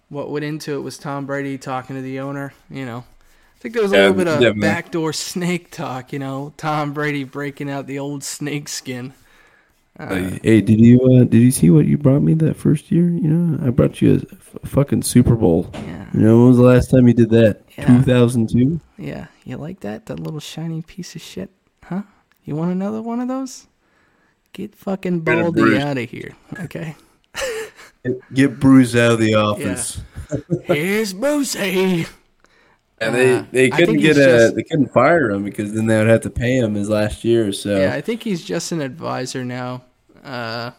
what 0.08 0.30
went 0.32 0.46
into 0.46 0.74
it 0.76 0.82
was 0.82 0.98
Tom 0.98 1.26
Brady 1.26 1.58
talking 1.58 1.96
to 1.98 2.02
the 2.02 2.20
owner. 2.22 2.54
You 2.70 2.86
know, 2.86 3.00
I 3.00 3.60
think 3.60 3.74
there 3.74 3.84
was 3.84 3.92
a 3.92 3.96
Yeah, 3.96 4.02
little 4.08 4.16
bit 4.16 4.28
of 4.28 4.40
definitely. 4.40 4.62
backdoor 4.62 5.12
snake 5.14 5.72
talk. 5.72 6.14
You 6.14 6.20
know, 6.20 6.54
Tom 6.58 6.94
Brady 6.94 7.26
breaking 7.26 7.70
out 7.70 7.86
the 7.86 8.00
old 8.00 8.24
snake 8.24 8.70
skin. 8.70 9.14
Uh, 10.00 10.38
hey, 10.42 10.62
did 10.62 10.80
you 10.80 10.98
uh, 11.02 11.26
did 11.26 11.42
you 11.42 11.52
see 11.52 11.70
what 11.70 11.86
you 11.86 11.98
brought 11.98 12.22
me 12.22 12.34
that 12.36 12.56
first 12.56 12.90
year? 12.90 13.10
You 13.10 13.28
know, 13.28 13.68
I 13.68 13.70
brought 13.72 14.02
you 14.02 14.14
a 14.14 14.16
f- 14.16 14.56
fucking 14.70 15.02
Super 15.02 15.36
Bowl. 15.36 15.70
yeah, 15.74 16.06
You 16.14 16.22
know, 16.22 16.38
when 16.38 16.48
was 16.48 16.58
the 16.58 16.64
last 16.64 16.90
time 16.90 17.06
you 17.10 17.14
did 17.14 17.30
that? 17.32 17.70
Two 17.76 18.02
thousand 18.02 18.50
two. 18.50 18.80
yeah. 18.98 19.28
You 19.44 19.58
like 19.58 19.82
that? 19.82 20.06
That 20.06 20.20
little 20.20 20.40
shiny 20.40 20.82
piece 20.82 21.16
of 21.16 21.22
shit, 21.22 21.50
huh? 21.84 22.04
You 22.46 22.56
want 22.56 22.72
another 22.72 23.02
one 23.02 23.20
of 23.20 23.28
those? 23.28 23.68
Get 24.54 24.76
fucking 24.76 25.24
Get 25.24 25.26
Baldy 25.42 25.78
out 25.78 25.98
of 25.98 26.10
here, 26.10 26.36
okay? 26.62 26.96
get 28.34 28.60
Bruce 28.60 28.96
out 28.96 29.14
of 29.14 29.20
the 29.20 29.36
office. 29.36 30.02
Here's 30.66 31.14
Brucey. 31.14 32.06
And 33.02 33.16
they, 33.16 33.34
Uh, 33.36 33.44
they 33.52 33.70
couldn't 33.70 33.98
get 33.98 34.18
a 34.18 34.24
just- 34.26 34.56
they 34.56 34.64
couldn't 34.64 34.92
fire 34.94 35.30
him 35.32 35.44
because 35.44 35.74
then 35.74 35.86
they 35.88 35.98
would 35.98 36.08
have 36.08 36.22
to 36.22 36.30
pay 36.30 36.58
him 36.58 36.76
his 36.76 36.90
last 36.90 37.24
year. 37.24 37.52
So 37.54 37.80
Yeah, 37.80 37.94
I 37.94 38.02
think 38.02 38.24
he's 38.24 38.44
just 38.44 38.72
an 38.72 38.82
advisor 38.82 39.46
now. 39.46 39.84
Uh, 40.24 40.72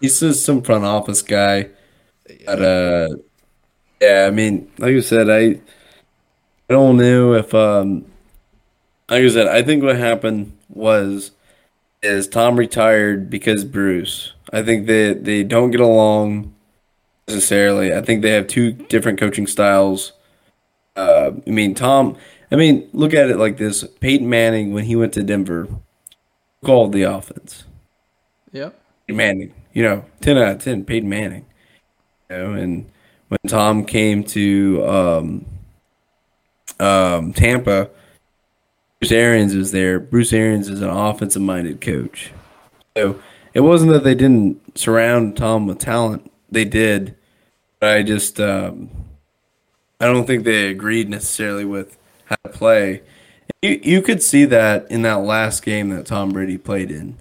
he's 0.00 0.18
just 0.18 0.44
some 0.44 0.62
front 0.62 0.84
office 0.84 1.22
guy. 1.22 1.68
But 2.44 2.62
uh, 2.62 3.08
Yeah, 4.00 4.26
I 4.26 4.30
mean, 4.30 4.70
like 4.78 4.94
I 4.96 5.00
said, 5.00 5.30
I 5.30 5.60
I 6.68 6.72
don't 6.72 6.96
know 6.96 7.34
if 7.34 7.54
um 7.54 8.06
like 9.08 9.22
I 9.22 9.28
said, 9.28 9.46
I 9.46 9.62
think 9.62 9.84
what 9.84 9.96
happened 9.96 10.52
was 10.68 11.30
is 12.06 12.28
Tom 12.28 12.56
retired 12.56 13.28
because 13.28 13.64
Bruce. 13.64 14.32
I 14.52 14.62
think 14.62 14.86
that 14.86 15.24
they 15.24 15.42
don't 15.42 15.70
get 15.70 15.80
along 15.80 16.54
necessarily. 17.28 17.92
I 17.92 18.00
think 18.00 18.22
they 18.22 18.30
have 18.30 18.46
two 18.46 18.72
different 18.72 19.18
coaching 19.18 19.46
styles. 19.46 20.12
Uh, 20.94 21.32
I 21.46 21.50
mean, 21.50 21.74
Tom. 21.74 22.16
I 22.50 22.54
mean, 22.54 22.88
look 22.92 23.12
at 23.12 23.28
it 23.28 23.38
like 23.38 23.56
this: 23.56 23.84
Peyton 24.00 24.28
Manning, 24.28 24.72
when 24.72 24.84
he 24.84 24.96
went 24.96 25.12
to 25.14 25.22
Denver, 25.22 25.68
called 26.64 26.92
the 26.92 27.02
offense. 27.02 27.64
Yep. 28.52 28.78
Peyton 29.06 29.16
Manning, 29.16 29.54
you 29.72 29.82
know, 29.82 30.04
ten 30.20 30.38
out 30.38 30.52
of 30.56 30.62
ten. 30.62 30.84
Peyton 30.84 31.08
Manning, 31.08 31.44
you 32.30 32.36
know, 32.36 32.52
and 32.52 32.90
when 33.28 33.38
Tom 33.48 33.84
came 33.84 34.22
to 34.24 34.86
um, 34.86 35.46
um, 36.78 37.32
Tampa, 37.32 37.90
Bruce 39.06 39.16
Arians 39.16 39.54
was 39.54 39.70
there. 39.70 40.00
Bruce 40.00 40.32
Arians 40.32 40.68
is 40.68 40.82
an 40.82 40.90
offensive-minded 40.90 41.80
coach, 41.80 42.32
so 42.96 43.20
it 43.54 43.60
wasn't 43.60 43.92
that 43.92 44.02
they 44.02 44.16
didn't 44.16 44.76
surround 44.76 45.36
Tom 45.36 45.68
with 45.68 45.78
talent. 45.78 46.28
They 46.50 46.64
did, 46.64 47.14
but 47.78 47.90
I 47.90 48.02
just 48.02 48.40
um, 48.40 48.90
I 50.00 50.06
don't 50.06 50.26
think 50.26 50.42
they 50.42 50.68
agreed 50.70 51.08
necessarily 51.08 51.64
with 51.64 51.96
how 52.24 52.34
to 52.44 52.48
play. 52.48 53.02
You 53.62 53.78
you 53.80 54.02
could 54.02 54.24
see 54.24 54.44
that 54.46 54.90
in 54.90 55.02
that 55.02 55.20
last 55.20 55.64
game 55.64 55.90
that 55.90 56.06
Tom 56.06 56.30
Brady 56.30 56.58
played 56.58 56.90
in. 56.90 57.16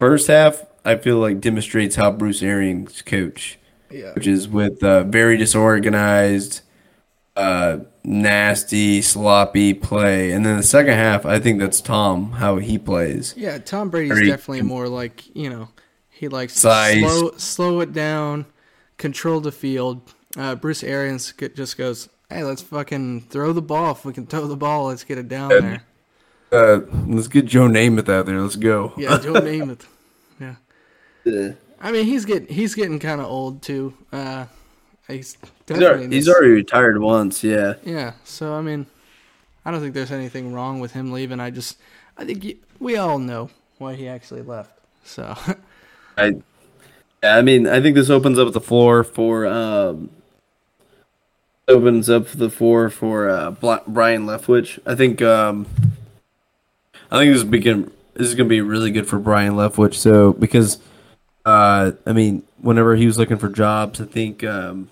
First 0.00 0.28
half, 0.28 0.64
I 0.82 0.96
feel 0.96 1.18
like 1.18 1.42
demonstrates 1.42 1.96
how 1.96 2.10
Bruce 2.10 2.42
Arians 2.42 3.02
coach, 3.02 3.58
Yeah. 3.90 4.14
which 4.14 4.26
is 4.26 4.48
with 4.48 4.82
uh, 4.82 5.04
very 5.04 5.36
disorganized, 5.36 6.62
uh, 7.36 7.78
nasty, 8.04 9.00
sloppy 9.02 9.74
play. 9.74 10.32
And 10.32 10.44
then 10.44 10.56
the 10.58 10.62
second 10.62 10.94
half, 10.94 11.24
I 11.24 11.38
think 11.38 11.58
that's 11.58 11.80
Tom 11.80 12.32
how 12.32 12.56
he 12.58 12.78
plays. 12.78 13.34
Yeah, 13.36 13.58
Tom 13.58 13.90
Brady's 13.90 14.12
Very 14.12 14.26
definitely 14.28 14.62
more 14.62 14.88
like 14.88 15.34
you 15.34 15.48
know 15.50 15.68
he 16.08 16.28
likes 16.28 16.54
Size. 16.58 17.02
to 17.02 17.08
slow 17.08 17.30
slow 17.36 17.80
it 17.80 17.92
down, 17.92 18.46
control 18.98 19.40
the 19.40 19.52
field. 19.52 20.12
Uh, 20.36 20.54
Bruce 20.54 20.82
Arians 20.82 21.32
just 21.54 21.76
goes, 21.76 22.08
"Hey, 22.28 22.42
let's 22.44 22.62
fucking 22.62 23.22
throw 23.22 23.52
the 23.52 23.62
ball. 23.62 23.92
If 23.92 24.04
we 24.04 24.12
can 24.12 24.26
throw 24.26 24.46
the 24.46 24.56
ball, 24.56 24.86
let's 24.86 25.04
get 25.04 25.18
it 25.18 25.28
down 25.28 25.50
Yeah. 25.50 25.60
there." 25.60 25.82
Uh, 26.52 26.80
let's 27.06 27.28
get 27.28 27.46
Joe 27.46 27.66
Namath 27.66 28.10
out 28.10 28.26
there. 28.26 28.38
Let's 28.40 28.56
go. 28.56 28.92
Yeah, 28.98 29.18
Joe 29.22 29.32
Namath. 29.34 29.86
Yeah, 31.24 31.52
I 31.80 31.92
mean 31.92 32.04
he's 32.04 32.24
getting 32.24 32.48
he's 32.52 32.74
getting 32.74 32.98
kind 32.98 33.20
of 33.20 33.26
old 33.28 33.62
too. 33.62 33.94
Uh, 34.12 34.46
he's 35.08 35.36
He's, 35.68 35.82
already, 35.82 36.14
he's 36.14 36.28
already 36.28 36.52
retired 36.52 37.00
once. 37.00 37.42
Yeah. 37.42 37.74
Yeah, 37.84 38.12
so 38.24 38.54
I 38.54 38.60
mean, 38.60 38.86
I 39.64 39.70
don't 39.70 39.80
think 39.80 39.94
there's 39.94 40.12
anything 40.12 40.52
wrong 40.52 40.80
with 40.80 40.92
him 40.92 41.12
leaving. 41.12 41.40
I 41.40 41.50
just, 41.50 41.78
I 42.16 42.24
think 42.24 42.44
y 42.44 42.56
we 42.78 42.96
all 42.96 43.18
know 43.18 43.50
why 43.78 43.94
he 43.94 44.08
actually 44.08 44.42
left. 44.42 44.72
So 45.04 45.36
I, 46.18 46.36
yeah, 47.22 47.36
I 47.36 47.42
mean, 47.42 47.66
I 47.66 47.80
think 47.80 47.94
this 47.94 48.10
opens 48.10 48.38
up 48.38 48.52
the 48.52 48.60
floor 48.60 49.04
for 49.04 49.46
um, 49.46 50.10
opens 51.68 52.10
up 52.10 52.26
the 52.28 52.50
floor 52.50 52.90
for 52.90 53.28
uh, 53.30 53.52
Byron 53.52 54.26
Leftwich. 54.26 54.78
I 54.84 54.94
think 54.94 55.22
um, 55.22 55.66
I 57.10 57.18
think 57.18 57.32
this 57.32 57.42
is 57.42 57.44
begin. 57.44 57.90
This 58.14 58.28
is 58.28 58.34
gonna 58.34 58.48
be 58.48 58.60
really 58.60 58.90
good 58.90 59.06
for 59.06 59.18
Byron 59.18 59.54
Leftwich. 59.54 59.94
So 59.94 60.32
because 60.32 60.78
uh, 61.44 61.92
I 62.06 62.12
mean, 62.12 62.42
whenever 62.60 62.96
he 62.96 63.06
was 63.06 63.18
looking 63.18 63.38
for 63.38 63.48
jobs, 63.48 64.00
I 64.00 64.04
think 64.04 64.44
um, 64.44 64.90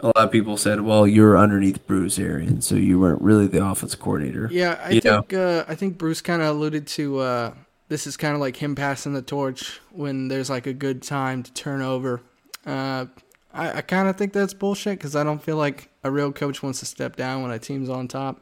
a 0.00 0.06
lot 0.06 0.16
of 0.16 0.30
people 0.30 0.56
said, 0.56 0.80
"Well, 0.80 1.06
you're 1.06 1.38
underneath 1.38 1.86
Bruce 1.86 2.18
Arians, 2.18 2.66
so 2.66 2.74
you 2.74 3.00
weren't 3.00 3.22
really 3.22 3.46
the 3.46 3.64
offense 3.64 3.94
coordinator." 3.94 4.52
yeah, 4.52 4.78
I 4.82 4.92
You 4.92 5.00
think 5.00 5.32
uh, 5.32 5.64
I 5.68 5.74
think 5.74 5.98
Bruce 5.98 6.20
kind 6.20 6.42
of 6.42 6.48
alluded 6.48 6.86
to 6.88 7.18
uh, 7.18 7.54
this 7.88 8.06
is 8.06 8.16
kind 8.16 8.34
of 8.34 8.40
like 8.40 8.56
him 8.56 8.74
passing 8.74 9.12
the 9.12 9.22
torch 9.22 9.80
when 9.90 10.28
there's 10.28 10.50
like 10.50 10.66
a 10.66 10.72
good 10.72 11.02
time 11.02 11.42
to 11.42 11.52
turn 11.52 11.82
over. 11.82 12.20
Uh, 12.64 13.06
I, 13.52 13.78
I 13.78 13.80
kind 13.80 14.08
of 14.08 14.16
think 14.16 14.32
that's 14.32 14.54
bullshit 14.54 14.98
because 14.98 15.16
I 15.16 15.24
don't 15.24 15.42
feel 15.42 15.56
like 15.56 15.88
a 16.04 16.10
real 16.10 16.32
coach 16.32 16.62
wants 16.62 16.80
to 16.80 16.86
step 16.86 17.16
down 17.16 17.42
when 17.42 17.50
a 17.50 17.58
team's 17.58 17.88
on 17.88 18.08
top, 18.08 18.40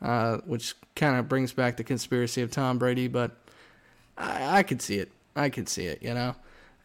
uh, 0.00 0.38
which 0.38 0.74
kind 0.96 1.16
of 1.16 1.28
brings 1.28 1.52
back 1.52 1.76
the 1.76 1.84
conspiracy 1.84 2.42
of 2.42 2.50
Tom 2.50 2.78
Brady. 2.78 3.08
But 3.08 3.32
I, 4.16 4.58
I 4.58 4.62
could 4.62 4.82
see 4.82 4.98
it. 4.98 5.10
I 5.36 5.48
could 5.50 5.68
see 5.68 5.86
it. 5.86 6.02
You 6.02 6.14
know, 6.14 6.36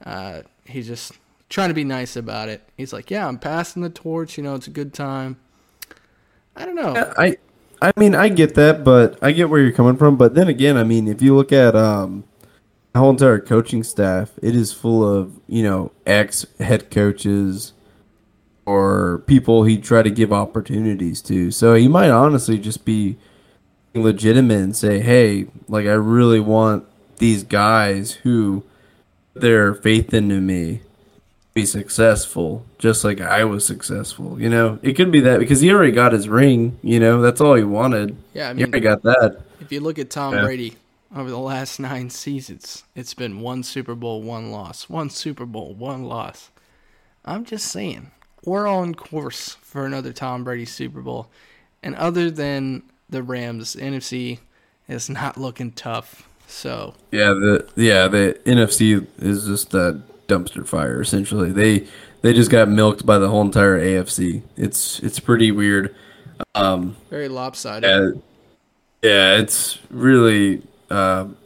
uh, 0.06 0.42
he's 0.66 0.88
just 0.88 1.14
trying 1.50 1.70
to 1.70 1.74
be 1.74 1.84
nice 1.84 2.16
about 2.16 2.50
it. 2.50 2.64
He's 2.78 2.94
like, 2.94 3.10
"Yeah, 3.10 3.28
I'm 3.28 3.40
passing 3.40 3.82
the 3.82 3.90
torch. 3.90 4.38
You 4.38 4.44
know, 4.44 4.56
it's 4.56 4.68
a 4.68 4.72
good 4.72 4.94
time." 4.94 5.38
I 6.56 6.66
don't 6.66 6.76
know. 6.76 7.14
I 7.18 7.38
I 7.82 7.92
mean 7.96 8.16
I 8.16 8.30
get 8.30 8.56
that, 8.56 8.84
but 8.84 9.18
I 9.22 9.32
get 9.32 9.50
where 9.50 9.62
you're 9.62 9.72
coming 9.72 9.98
from. 9.98 10.18
But 10.18 10.36
then 10.36 10.48
again, 10.48 10.78
I 10.78 10.84
mean 10.84 11.08
if 11.08 11.22
you 11.22 11.36
look 11.36 11.52
at 11.52 11.76
um 11.76 12.26
the 12.94 13.00
whole 13.00 13.12
entire 13.12 13.40
coaching 13.40 13.84
staff, 13.84 14.32
it 14.42 14.56
is 14.56 14.74
full 14.74 15.08
of, 15.08 15.40
you 15.48 15.64
know, 15.64 15.92
ex 16.06 16.46
head 16.60 16.92
coaches 16.92 17.74
or 18.66 19.24
people 19.26 19.64
he 19.64 19.78
try 19.78 20.04
to 20.04 20.12
give 20.12 20.34
opportunities 20.34 21.22
to. 21.24 21.52
So 21.52 21.76
he 21.76 21.88
might 21.88 22.10
honestly 22.10 22.58
just 22.58 22.86
be 22.86 23.18
legitimate 23.94 24.60
and 24.60 24.76
say, 24.76 25.00
Hey, 25.00 25.48
like 25.68 25.86
I 25.86 25.94
really 25.94 26.40
want 26.40 26.86
these 27.18 27.44
guys 27.44 28.12
who 28.14 28.64
put 29.40 29.48
their 29.48 29.74
faith 29.74 30.14
into 30.14 30.42
me 30.42 30.82
be 31.54 31.66
successful, 31.66 32.66
just 32.78 33.04
like 33.04 33.20
I 33.22 33.44
was 33.44 33.66
successful. 33.66 34.40
You 34.40 34.50
know, 34.50 34.80
it 34.84 34.94
could 34.94 35.12
be 35.12 35.22
that 35.22 35.40
because 35.40 35.62
he 35.62 35.72
already 35.72 35.92
got 35.92 36.14
his 36.14 36.30
ring. 36.30 36.78
You 36.84 37.00
know, 37.00 37.22
that's 37.22 37.42
all 37.42 37.56
he 37.56 37.64
wanted. 37.64 38.16
Yeah, 38.34 38.50
I 38.50 38.54
he 38.54 38.56
mean, 38.56 38.66
already 38.66 38.80
got 38.82 39.02
that. 39.04 39.42
If 39.60 39.72
you 39.72 39.80
look 39.80 39.98
at 39.98 40.10
Tom 40.10 40.34
Yeah. 40.36 40.44
Brady 40.44 40.76
over 41.16 41.30
the 41.30 41.40
last 41.40 41.80
nine 41.80 42.10
seasons, 42.12 42.84
it's 42.96 43.14
been 43.16 43.42
one 43.42 43.64
Super 43.64 43.96
Bowl, 43.96 44.22
one 44.22 44.52
loss, 44.52 44.90
one 44.90 45.10
Super 45.10 45.46
Bowl, 45.46 45.74
one 45.74 46.04
loss. 46.04 46.52
I'm 47.26 47.46
just 47.46 47.66
saying, 47.66 48.12
we're 48.46 48.68
on 48.68 48.94
course 48.94 49.58
for 49.62 49.86
another 49.86 50.14
Tom 50.14 50.44
Brady 50.44 50.66
Super 50.66 51.02
Bowl. 51.02 51.30
And 51.82 51.96
other 51.96 52.30
than 52.30 52.84
the 53.10 53.24
Rams, 53.24 53.74
the 53.74 53.82
NFC 53.82 54.40
is 54.88 55.10
not 55.10 55.38
looking 55.38 55.72
tough. 55.72 56.29
So, 56.50 56.96
Yeah, 57.12 57.30
the 57.30 57.70
yeah 57.76 58.08
the 58.08 58.38
NFC 58.46 59.06
is 59.20 59.46
just 59.46 59.74
a 59.74 60.02
dumpster 60.28 60.66
fire. 60.68 61.00
Essentially, 61.00 61.52
they 61.52 61.88
they 62.22 62.34
just 62.34 62.50
got 62.50 62.68
milked 62.68 63.06
by 63.06 63.20
the 63.20 63.30
whole 63.30 63.42
entire 63.42 63.80
AFC. 63.80 64.42
It's 64.58 65.00
it's 65.00 65.20
pretty 65.20 65.52
weird. 65.52 65.96
Um, 66.56 66.98
very 67.10 67.30
lopsided. 67.30 68.22
yeah, 69.04 69.10
yeah, 69.10 69.38
it's 69.38 69.78
really 69.92 70.64
um, 70.90 71.38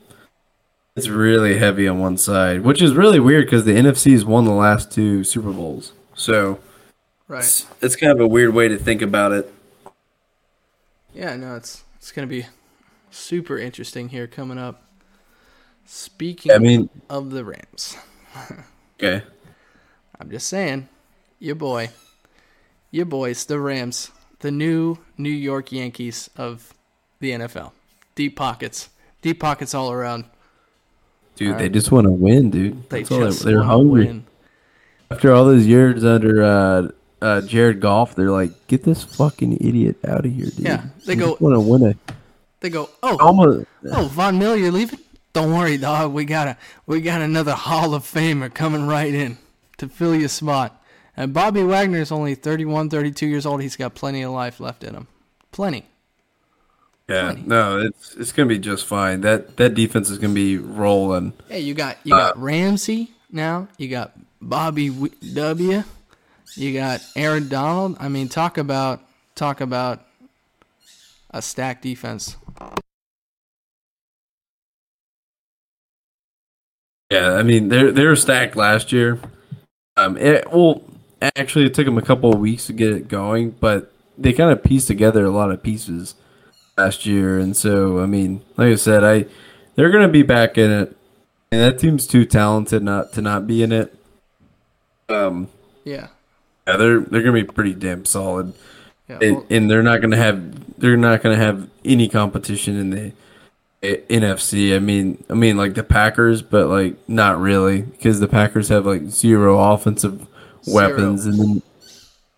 it's 0.95 1.10
really 1.10 1.57
heavy 1.57 1.88
on 1.88 2.00
one 2.00 2.17
side, 2.17 2.62
which 2.62 2.81
is 2.81 2.93
really 2.93 3.19
weird 3.19 3.45
because 3.45 3.65
the 3.65 3.74
NFC's 3.74 4.24
won 4.24 4.45
the 4.45 4.51
last 4.51 4.91
two 4.91 5.24
Super 5.24 5.51
Bowls. 5.51 5.91
So 6.15 6.60
right. 7.27 7.43
It's, 7.43 7.67
it's 7.81 7.95
kind 7.98 8.12
of 8.12 8.19
a 8.22 8.27
weird 8.27 8.53
way 8.53 8.69
to 8.69 8.77
think 8.77 9.01
about 9.01 9.33
it. 9.33 9.53
Yeah, 11.13 11.36
no, 11.36 11.55
it's 11.55 11.83
it's 11.98 12.12
going 12.12 12.27
to 12.27 12.33
be 12.33 12.48
super 13.12 13.57
interesting 13.57 14.10
here 14.10 14.27
coming 14.27 14.57
up. 14.57 14.81
Speaking 15.86 16.52
I 16.52 16.58
mean, 16.58 16.90
of 17.10 17.32
the 17.32 17.44
Rams. 17.46 17.98
Okay. 19.02 19.22
I'm 20.22 20.30
just 20.30 20.48
saying, 20.48 20.88
your 21.40 21.56
boy, 21.56 21.90
your 22.90 23.06
boys, 23.06 23.44
the 23.46 23.60
Rams, 23.60 24.12
the 24.40 24.50
new 24.52 24.98
New 25.18 25.30
York 25.32 25.74
Yankees 25.74 26.30
of 26.38 26.74
the 27.20 27.32
NFL. 27.32 27.72
Deep 28.16 28.38
pockets, 28.38 28.90
deep 29.22 29.42
pockets 29.42 29.74
all 29.74 29.92
around. 29.92 30.24
dude, 31.36 31.58
they 31.58 31.68
just 31.68 31.92
want 31.92 32.06
to 32.06 32.12
win, 32.12 32.50
dude. 32.50 32.90
They 32.90 33.04
just 33.04 33.44
they, 33.44 33.54
are 33.54 33.63
hungry. 33.63 34.06
win. 34.06 34.25
After 35.12 35.34
all 35.34 35.44
those 35.44 35.66
years 35.66 36.06
under 36.06 36.42
uh, 36.44 36.88
uh, 37.22 37.42
Jared 37.42 37.82
Goff, 37.82 38.16
they're 38.16 38.32
like, 38.32 38.52
get 38.68 38.84
this 38.84 39.04
fucking 39.04 39.58
idiot 39.60 39.98
out 40.08 40.25
of 40.25 40.32
here, 40.32 40.46
dude. 40.46 40.60
Yeah, 40.60 40.86
they 41.06 41.16
go- 41.16 41.36
want 41.42 41.56
to 41.56 41.60
win 41.60 41.84
it. 41.84 41.98
They 42.62 42.70
go, 42.70 42.90
oh, 43.02 43.18
Almost. 43.20 43.68
oh, 43.92 44.06
Von 44.06 44.40
Miller, 44.40 44.56
you're 44.56 44.72
leaving? 44.72 45.00
Don't 45.34 45.52
worry, 45.52 45.78
dog. 45.78 46.13
We 46.13 46.25
got 46.25 46.48
a 46.48 46.58
we 46.86 47.02
got 47.02 47.22
another 47.22 47.54
Hall 47.54 47.96
of 47.96 48.04
Famer 48.04 48.54
coming 48.54 48.86
right 48.86 49.13
in 49.13 49.38
to 49.78 49.90
fill 49.90 50.16
your 50.16 50.30
spot. 50.30 50.80
And 51.18 51.34
Bobby 51.34 51.62
Wagner's 51.62 52.12
only 52.12 52.36
31, 52.36 52.90
32 52.90 53.28
years 53.28 53.46
old. 53.46 53.62
He's 53.62 53.75
got 53.75 53.94
plenty 53.94 54.22
of 54.24 54.32
life 54.32 54.60
left 54.60 54.84
in 54.84 54.96
him. 54.96 55.08
Plenty. 55.52 55.86
Yeah. 57.10 57.30
Funny. 57.30 57.44
No, 57.46 57.80
it's 57.80 58.16
it's 58.16 58.32
gonna 58.32 58.48
be 58.48 58.60
just 58.60 58.86
fine. 58.86 59.22
That 59.22 59.58
that 59.58 59.74
defense 59.74 60.10
is 60.10 60.18
gonna 60.20 60.34
be 60.34 60.58
rolling. 60.58 61.34
Hey, 61.50 61.60
you 61.62 61.74
got 61.74 61.98
you 62.04 62.12
got 62.12 62.38
uh, 62.38 62.40
Ramsey 62.40 63.12
now. 63.32 63.68
You 63.78 63.90
got 63.90 64.13
Bobby 64.42 64.90
w- 64.90 65.13
W. 65.34 65.84
You 66.56 66.74
got 66.74 67.02
Aaron 67.16 67.50
Donald. 67.50 67.98
I 68.00 68.08
mean, 68.08 68.30
talk 68.30 68.58
about 68.58 69.02
talk 69.36 69.62
about 69.62 70.06
a 71.32 71.42
stacked 71.42 71.82
defense. 71.82 72.38
Yeah, 77.13 77.34
I 77.34 77.43
mean 77.43 77.70
they're 77.70 77.91
they 77.91 78.05
were 78.05 78.15
stacked 78.15 78.55
last 78.55 78.91
year. 78.91 79.20
Um, 79.96 80.17
it, 80.17 80.51
well, 80.51 80.82
actually, 81.36 81.65
it 81.65 81.74
took 81.75 81.86
them 81.86 81.98
a 81.98 82.01
couple 82.01 82.34
of 82.34 82.39
weeks 82.39 82.65
to 82.67 82.74
get 82.74 82.91
it 82.91 83.08
going, 83.08 83.51
but 83.51 83.91
they 84.17 84.34
kind 84.34 84.51
of 84.51 84.63
pieced 84.63 84.88
together 84.88 85.24
a 85.24 85.29
lot 85.29 85.51
of 85.51 85.62
pieces 85.62 86.15
last 86.77 87.05
year, 87.05 87.38
and 87.38 87.55
so 87.55 88.00
I 88.00 88.08
mean, 88.08 88.41
like 88.58 88.72
I 88.72 88.75
said, 88.75 89.03
I 89.03 89.25
they're 89.75 89.91
gonna 89.91 90.08
be 90.10 90.24
back 90.24 90.58
in 90.58 90.72
it, 90.72 90.96
and 91.51 91.62
that 91.62 91.77
team's 91.77 92.08
too 92.08 92.25
talented 92.25 92.82
not 92.84 93.13
to 93.13 93.22
not 93.22 93.46
be 93.46 93.62
in 93.62 93.72
it. 93.72 93.93
Um, 95.10 95.50
Yeah. 95.84 96.08
yeah, 96.67 96.77
they're 96.77 97.01
they're 97.01 97.22
gonna 97.22 97.34
be 97.34 97.43
pretty 97.43 97.74
damn 97.75 98.05
solid, 98.05 98.53
Yeah. 99.08 99.20
and, 99.22 99.36
well, 99.36 99.46
and 99.51 99.70
they're 99.70 99.84
not 99.84 100.01
gonna 100.01 100.17
have 100.17 100.79
they're 100.79 100.98
not 100.98 101.22
gonna 101.22 101.36
have 101.38 101.67
any 101.86 102.08
competition 102.10 102.75
in 102.75 102.89
the 102.89 103.12
NFC. 103.84 104.75
I 104.75 104.80
mean, 104.80 105.24
I 105.30 105.34
mean 105.34 105.58
like 105.58 105.74
the 105.74 105.84
Packers, 105.84 106.42
but 106.42 106.68
like 106.68 106.98
not 107.10 107.40
really 107.40 107.82
because 107.82 108.20
the 108.20 108.28
Packers 108.28 108.70
have 108.70 108.86
like 108.86 109.10
zero 109.10 109.60
offensive 109.60 110.28
weapons, 110.68 111.25
and 111.25 111.40
then 111.40 111.62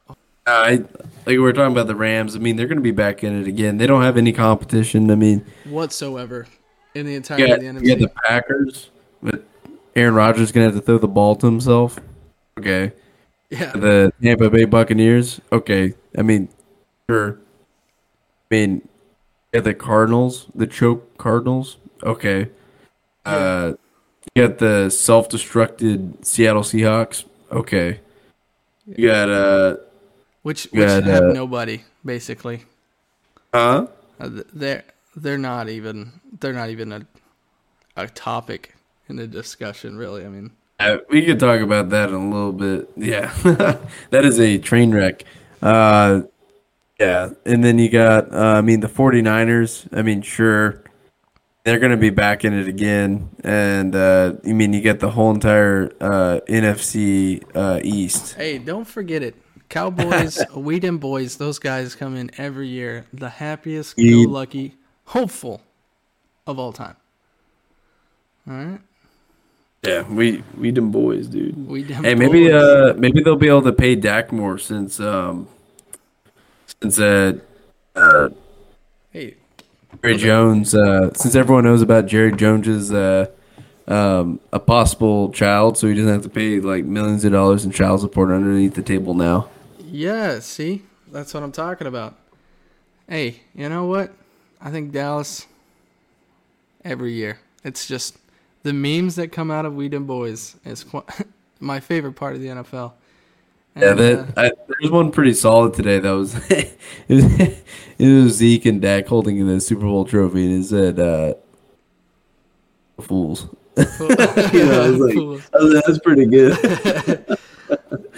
uh, 0.07 0.13
I 0.47 0.71
like 0.71 1.27
we 1.27 1.37
were 1.37 1.53
talking 1.53 1.71
about 1.71 1.87
the 1.87 1.95
Rams. 1.95 2.35
I 2.35 2.39
mean, 2.39 2.55
they're 2.55 2.67
gonna 2.67 2.81
be 2.81 2.91
back 2.91 3.23
in 3.23 3.39
it 3.39 3.47
again. 3.47 3.77
They 3.77 3.85
don't 3.87 4.01
have 4.01 4.17
any 4.17 4.33
competition. 4.33 5.11
I 5.11 5.15
mean, 5.15 5.45
whatsoever 5.65 6.47
in 6.95 7.05
the 7.05 7.15
entire 7.15 7.39
yeah, 7.39 7.53
of 7.53 7.59
the 7.59 7.67
NFC. 7.67 7.85
you 7.85 7.95
the 7.95 8.09
Packers, 8.09 8.89
but 9.21 9.43
Aaron 9.95 10.15
Rodgers 10.15 10.51
gonna 10.51 10.65
have 10.65 10.75
to 10.75 10.81
throw 10.81 10.97
the 10.97 11.07
ball 11.07 11.35
to 11.35 11.45
himself. 11.45 11.99
Okay. 12.57 12.91
yeah. 13.49 13.71
The 13.71 14.11
Tampa 14.21 14.49
Bay 14.49 14.65
Buccaneers. 14.65 15.41
Okay. 15.51 15.93
I 16.17 16.21
mean, 16.21 16.49
sure. 17.09 17.37
I 18.51 18.55
mean, 18.55 18.87
yeah, 19.53 19.59
the 19.59 19.73
Cardinals, 19.73 20.47
the 20.55 20.65
choke 20.65 21.04
Cardinals. 21.17 21.77
Okay. 22.03 22.49
Uh, 23.25 23.73
you 24.35 24.47
got 24.47 24.57
the 24.59 24.89
self-destructed 24.89 26.25
Seattle 26.25 26.63
Seahawks. 26.63 27.25
Okay. 27.51 27.99
You 28.85 29.07
got 29.07 29.29
uh, 29.29 29.77
Which 30.43 30.65
which 30.71 30.87
got, 30.87 31.03
have 31.03 31.23
uh, 31.23 31.33
nobody 31.33 31.83
basically. 32.03 32.63
huh? 33.53 33.87
Uh, 34.19 34.29
they're 34.53 34.83
they're 35.15 35.37
not 35.37 35.69
even 35.69 36.11
they're 36.39 36.53
not 36.53 36.69
even 36.69 36.91
a 36.91 37.07
a 37.95 38.07
topic 38.07 38.75
in 39.09 39.15
the 39.17 39.27
discussion 39.27 39.97
really. 39.97 40.25
I 40.25 40.29
mean, 40.29 40.51
Uh, 40.79 40.97
we 41.09 41.25
could 41.25 41.39
talk 41.39 41.61
about 41.61 41.89
that 41.89 42.09
in 42.09 42.15
a 42.15 42.29
little 42.29 42.51
bit. 42.51 42.89
Yeah, 42.97 43.33
that 44.09 44.25
is 44.25 44.39
a 44.39 44.57
train 44.57 44.93
wreck. 44.93 45.23
Uh, 45.61 46.23
yeah, 46.99 47.31
and 47.45 47.63
then 47.63 47.79
you 47.79 47.89
got, 47.89 48.33
uh, 48.33 48.37
I 48.57 48.61
mean, 48.61 48.79
the 48.81 48.87
49ers. 48.89 49.87
I 49.91 50.01
mean, 50.01 50.21
sure, 50.21 50.83
they're 51.65 51.79
going 51.79 51.91
to 51.91 51.97
be 51.97 52.11
back 52.11 52.45
in 52.45 52.53
it 52.53 52.67
again. 52.67 53.29
And, 53.43 53.95
uh, 53.95 54.33
I 54.45 54.53
mean, 54.53 54.71
you 54.71 54.81
get 54.81 54.99
the 54.99 55.09
whole 55.09 55.31
entire 55.31 55.91
uh, 55.99 56.39
NFC 56.47 57.43
uh, 57.55 57.79
East. 57.83 58.35
hey, 58.35 58.59
don't 58.59 58.85
forget 58.85 59.21
it. 59.23 59.35
Cowboys, 59.67 60.41
Whedon 60.55 60.99
boys, 60.99 61.37
those 61.37 61.57
guys 61.57 61.95
come 61.95 62.15
in 62.15 62.29
every 62.37 62.67
year, 62.67 63.05
the 63.11 63.29
happiest, 63.29 63.97
go 63.97 64.03
lucky, 64.03 64.75
hopeful 65.05 65.59
of 66.45 66.59
all 66.59 66.71
time. 66.71 66.95
All 68.47 68.53
right, 68.53 68.79
Yeah, 69.83 70.07
we 70.07 70.43
we 70.55 70.69
them 70.69 70.91
boys, 70.91 71.25
dude. 71.25 71.67
Whedon 71.67 72.03
Hey, 72.03 72.13
maybe 72.13 72.47
boys. 72.47 72.53
uh 72.61 72.93
maybe 72.95 73.23
they'll 73.23 73.35
be 73.37 73.47
able 73.47 73.63
to 73.63 73.73
pay 73.73 73.95
Dak 73.95 74.31
more 74.31 74.59
since 74.59 74.99
um 74.99 75.47
since 76.79 76.99
uh, 76.99 77.33
uh 77.95 78.29
hey, 79.11 79.35
Jerry 80.03 80.17
Jones, 80.17 80.75
uh, 80.75 81.13
since 81.13 81.35
everyone 81.35 81.63
knows 81.63 81.81
about 81.81 82.05
Jerry 82.07 82.31
Jones's 82.31 82.91
uh, 82.91 83.27
um, 83.87 84.39
a 84.51 84.59
possible 84.59 85.31
child, 85.31 85.77
so 85.77 85.87
he 85.87 85.93
doesn't 85.95 86.11
have 86.11 86.23
to 86.23 86.29
pay 86.29 86.59
like 86.59 86.85
millions 86.85 87.23
of 87.25 87.31
dollars 87.31 87.65
in 87.65 87.71
child 87.71 88.01
support 88.01 88.31
underneath 88.31 88.75
the 88.75 88.81
table 88.81 89.13
now. 89.13 89.49
yeah, 89.79 90.39
see, 90.39 90.83
that's 91.11 91.33
what 91.33 91.43
I'm 91.43 91.51
talking 91.51 91.87
about. 91.87 92.15
Hey, 93.07 93.41
you 93.53 93.69
know 93.69 93.85
what? 93.85 94.11
I 94.59 94.71
think 94.71 94.91
Dallas 94.91 95.45
every 96.83 97.13
year. 97.13 97.39
It's 97.63 97.87
just 97.87 98.17
the 98.63 98.73
memes 98.73 99.15
that 99.15 99.31
come 99.31 99.51
out 99.51 99.65
of 99.65 99.75
Whedon 99.75 100.05
boys 100.05 100.55
is 100.65 100.85
my 101.59 101.79
favorite 101.79 102.13
part 102.13 102.35
of 102.35 102.41
the 102.41 102.47
NFL. 102.47 102.93
Yeah, 103.75 103.93
that 103.93 104.19
uh, 104.19 104.25
I, 104.37 104.51
there's 104.67 104.91
one 104.91 105.11
pretty 105.11 105.33
solid 105.33 105.73
today. 105.73 105.99
That 105.99 106.11
was 106.11 106.35
it 106.49 106.77
was 107.09 107.25
it 107.97 108.23
was 108.23 108.33
Zeke 108.33 108.65
and 108.65 108.81
Dak 108.81 109.07
holding 109.07 109.45
the 109.45 109.59
Super 109.59 109.81
Bowl 109.81 110.05
trophy, 110.05 110.45
and 110.45 110.63
it 110.63 110.67
said 110.67 110.99
uh, 110.99 111.33
"fools." 113.01 113.47
you 113.77 113.83
know, 113.83 114.81
I 114.83 114.89
was 114.89 114.99
like, 114.99 115.15
was 115.15 115.83
that's 115.85 115.99
pretty 115.99 116.25
good. 116.25 117.37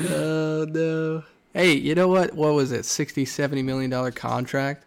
Oh 0.09 0.65
no. 0.69 1.23
Hey, 1.53 1.73
you 1.73 1.95
know 1.95 2.07
what? 2.07 2.33
What 2.33 2.53
was 2.53 2.71
it? 2.71 2.85
60 2.85 3.25
70 3.25 3.63
million 3.63 3.89
dollar 3.89 4.11
contract? 4.11 4.85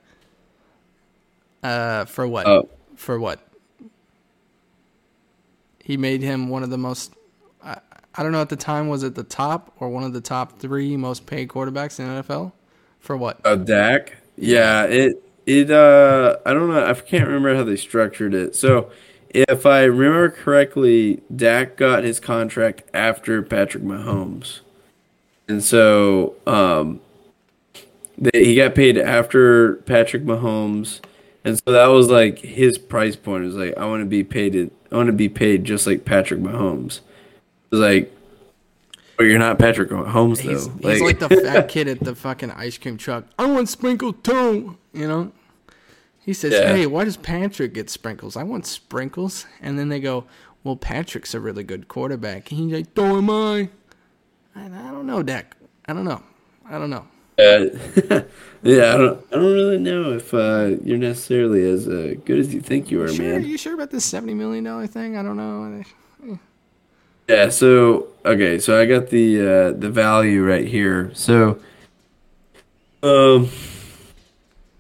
Uh 1.64 2.04
for 2.04 2.28
what? 2.28 2.46
Oh. 2.46 2.68
For 2.94 3.18
what? 3.18 3.40
He 5.82 5.96
made 5.96 6.22
him 6.22 6.48
one 6.48 6.62
of 6.62 6.70
the 6.70 6.78
most 6.78 7.14
I, 8.20 8.22
don't 8.22 8.32
know 8.32 8.42
at 8.42 8.50
the 8.50 8.56
time 8.56 8.88
was 8.88 9.02
it 9.02 9.14
the 9.14 9.24
top 9.24 9.72
or 9.80 9.88
one 9.88 10.04
of 10.04 10.12
the 10.12 10.20
top 10.20 10.58
3 10.58 10.96
most 10.98 11.24
paid 11.24 11.48
quarterbacks 11.48 11.98
in 11.98 12.06
the 12.06 12.22
NFL? 12.22 12.52
For 13.00 13.16
what? 13.16 13.40
Oh, 13.46 13.56
Dak. 13.56 14.16
Yeah, 14.36 14.84
it 14.84 15.22
it 15.46 15.70
uh 15.70 16.36
I 16.44 16.52
don't 16.52 16.68
know. 16.68 16.84
I 16.84 16.92
can't 16.94 17.26
remember 17.26 17.54
how 17.54 17.64
they 17.64 17.76
structured 17.76 18.34
it. 18.34 18.54
So, 18.54 18.90
if 19.30 19.64
I 19.64 19.84
remember 19.84 20.28
correctly, 20.28 21.22
Dak 21.34 21.76
got 21.76 22.04
his 22.04 22.20
contract 22.20 22.82
after 22.92 23.42
Patrick 23.42 23.82
Mahomes, 23.82 24.60
and 25.48 25.62
so 25.62 26.34
um, 26.46 27.00
they, 28.18 28.44
he 28.44 28.56
got 28.56 28.74
paid 28.74 28.98
after 28.98 29.76
Patrick 29.76 30.24
Mahomes, 30.24 31.00
and 31.44 31.58
so 31.58 31.72
that 31.72 31.86
was 31.86 32.10
like 32.10 32.38
his 32.38 32.76
price 32.76 33.16
point. 33.16 33.44
It 33.44 33.46
was 33.46 33.56
like 33.56 33.76
I 33.78 33.86
want 33.86 34.02
to 34.02 34.06
be 34.06 34.24
paid. 34.24 34.70
I 34.90 34.96
want 34.96 35.06
to 35.06 35.12
be 35.12 35.28
paid 35.28 35.64
just 35.64 35.86
like 35.86 36.04
Patrick 36.04 36.40
Mahomes. 36.40 37.00
Was 37.70 37.80
like, 37.80 38.12
but 39.16 39.24
you're 39.24 39.38
not 39.38 39.58
Patrick 39.58 39.90
Mahomes 39.90 40.42
though. 40.42 40.50
He's, 40.50 40.66
he's 40.82 41.02
like 41.02 41.18
the 41.18 41.28
fat 41.28 41.68
kid 41.68 41.88
at 41.88 42.00
the 42.00 42.14
fucking 42.14 42.50
ice 42.52 42.78
cream 42.78 42.96
truck. 42.96 43.26
I 43.38 43.46
want 43.46 43.68
sprinkles 43.68 44.14
too, 44.22 44.78
you 44.92 45.06
know? 45.06 45.32
He 46.18 46.32
says, 46.32 46.52
Yeah. 46.52 46.74
"Hey, 46.74 46.86
why 46.86 47.04
does 47.04 47.16
Patrick 47.16 47.74
get 47.74 47.90
sprinkles? 47.90 48.36
I 48.36 48.42
want 48.42 48.66
sprinkles." 48.66 49.46
And 49.60 49.78
then 49.78 49.88
they 49.88 50.00
go, 50.00 50.24
"Well, 50.64 50.76
Patrick's 50.76 51.34
a 51.34 51.40
really 51.40 51.62
good 51.62 51.86
quarterback." 51.88 52.50
And 52.50 52.60
he's 52.60 52.72
like, 52.72 52.86
"So 52.96 53.18
am 53.18 53.30
I." 53.30 53.68
And 54.54 54.74
I 54.74 54.90
don't 54.90 55.06
know, 55.06 55.22
Dak. 55.22 55.56
I 55.86 55.92
don't 55.92 56.04
know. 56.04 56.22
I 56.68 56.78
don't 56.78 56.90
know. 56.90 57.06
Uh, 57.38 58.20
yeah, 58.62 58.94
I 58.94 58.96
don't. 58.96 59.26
I 59.32 59.36
don't 59.36 59.52
really 59.52 59.78
know 59.78 60.12
if 60.12 60.32
uh, 60.34 60.76
you're 60.84 60.98
necessarily 60.98 61.68
as 61.68 61.88
uh, 61.88 62.14
good 62.24 62.38
as 62.38 62.52
you 62.52 62.60
think 62.60 62.90
you 62.90 63.02
are, 63.02 63.08
Sure, 63.08 63.24
man. 63.24 63.42
Are 63.42 63.46
you 63.46 63.56
sure 63.58 63.74
about 63.74 63.90
this 63.90 64.04
seventy 64.04 64.34
million 64.34 64.64
dollar 64.64 64.86
thing? 64.86 65.16
I 65.16 65.22
don't 65.22 65.36
know. 65.36 65.82
Yeah. 67.30 67.48
So 67.48 68.08
okay, 68.24 68.58
so 68.58 68.80
I 68.80 68.86
got 68.86 69.10
the 69.10 69.40
uh, 69.40 69.72
the 69.72 69.88
value 69.88 70.44
right 70.44 70.66
here. 70.66 71.12
So, 71.14 71.60
um, 73.02 73.48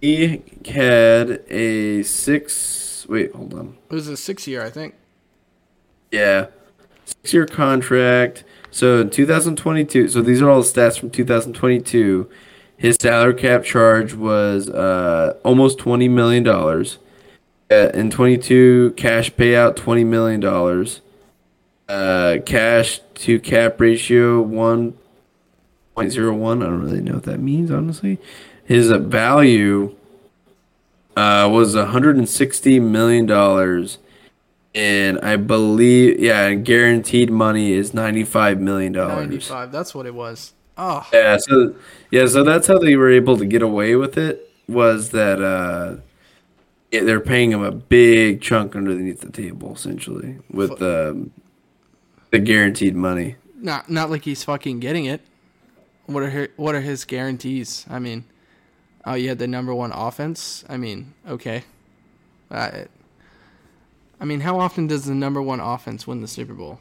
he 0.00 0.42
had 0.66 1.42
a 1.48 2.02
six. 2.02 3.06
Wait, 3.08 3.32
hold 3.32 3.54
on. 3.54 3.76
It 3.88 3.94
was 3.94 4.08
a 4.08 4.16
six 4.16 4.48
year, 4.48 4.64
I 4.64 4.70
think. 4.70 4.94
Yeah, 6.10 6.46
six 7.04 7.32
year 7.32 7.46
contract. 7.46 8.42
So 8.72 9.00
in 9.00 9.10
2022, 9.10 10.08
so 10.08 10.22
these 10.22 10.42
are 10.42 10.48
all 10.48 10.62
the 10.62 10.68
stats 10.68 10.98
from 10.98 11.10
2022. 11.10 12.28
His 12.76 12.96
salary 13.00 13.34
cap 13.34 13.62
charge 13.62 14.14
was 14.14 14.68
uh, 14.68 15.36
almost 15.44 15.78
20 15.78 16.08
million 16.08 16.42
dollars. 16.42 16.98
Uh, 17.70 17.90
in 17.94 18.10
22, 18.10 18.94
cash 18.96 19.30
payout 19.32 19.76
20 19.76 20.02
million 20.02 20.40
dollars. 20.40 21.00
Uh, 21.90 22.38
cash 22.46 23.00
to 23.14 23.40
cap 23.40 23.80
ratio 23.80 24.44
1.01. 24.44 24.94
I 25.96 26.04
don't 26.06 26.82
really 26.82 27.00
know 27.00 27.14
what 27.14 27.24
that 27.24 27.40
means, 27.40 27.70
honestly. 27.70 28.18
His 28.64 28.90
value 28.90 29.96
uh, 31.16 31.48
was 31.50 31.74
160 31.74 32.78
million 32.80 33.26
dollars 33.26 33.98
and 34.74 35.18
I 35.20 35.36
believe, 35.36 36.20
yeah, 36.20 36.46
and 36.46 36.64
guaranteed 36.64 37.30
money 37.30 37.72
is 37.72 37.90
$95 37.90 38.60
million. 38.60 38.92
95, 38.92 39.72
That's 39.72 39.94
what 39.94 40.06
it 40.06 40.14
was. 40.14 40.52
Oh, 40.78 41.06
Yeah, 41.12 41.36
so 41.38 41.74
yeah, 42.10 42.26
so 42.26 42.44
that's 42.44 42.66
how 42.66 42.78
they 42.78 42.96
were 42.96 43.10
able 43.10 43.36
to 43.38 43.44
get 43.46 43.62
away 43.62 43.96
with 43.96 44.16
it. 44.16 44.48
Was 44.68 45.10
that 45.10 45.42
uh, 45.42 45.96
they're 46.90 47.20
paying 47.20 47.50
him 47.50 47.62
a 47.62 47.72
big 47.72 48.40
chunk 48.40 48.76
underneath 48.76 49.20
the 49.20 49.32
table, 49.32 49.74
essentially, 49.74 50.38
with 50.50 50.80
um, 50.80 51.32
the 52.30 52.38
guaranteed 52.38 52.94
money. 52.94 53.36
not 53.60 53.90
not 53.90 54.10
like 54.10 54.24
he's 54.24 54.44
fucking 54.44 54.80
getting 54.80 55.04
it. 55.04 55.20
What 56.06 56.22
are 56.22 56.30
his, 56.30 56.48
what 56.56 56.74
are 56.74 56.80
his 56.80 57.04
guarantees? 57.04 57.86
I 57.88 57.98
mean, 57.98 58.24
oh, 59.04 59.14
you 59.14 59.28
had 59.28 59.38
the 59.38 59.46
number 59.46 59.74
one 59.74 59.92
offense. 59.92 60.64
I 60.68 60.76
mean, 60.76 61.14
okay. 61.28 61.64
I, 62.50 62.86
I 64.20 64.24
mean, 64.24 64.40
how 64.40 64.58
often 64.58 64.88
does 64.88 65.04
the 65.04 65.14
number 65.14 65.40
one 65.40 65.60
offense 65.60 66.06
win 66.06 66.20
the 66.20 66.26
Super 66.26 66.52
Bowl? 66.52 66.80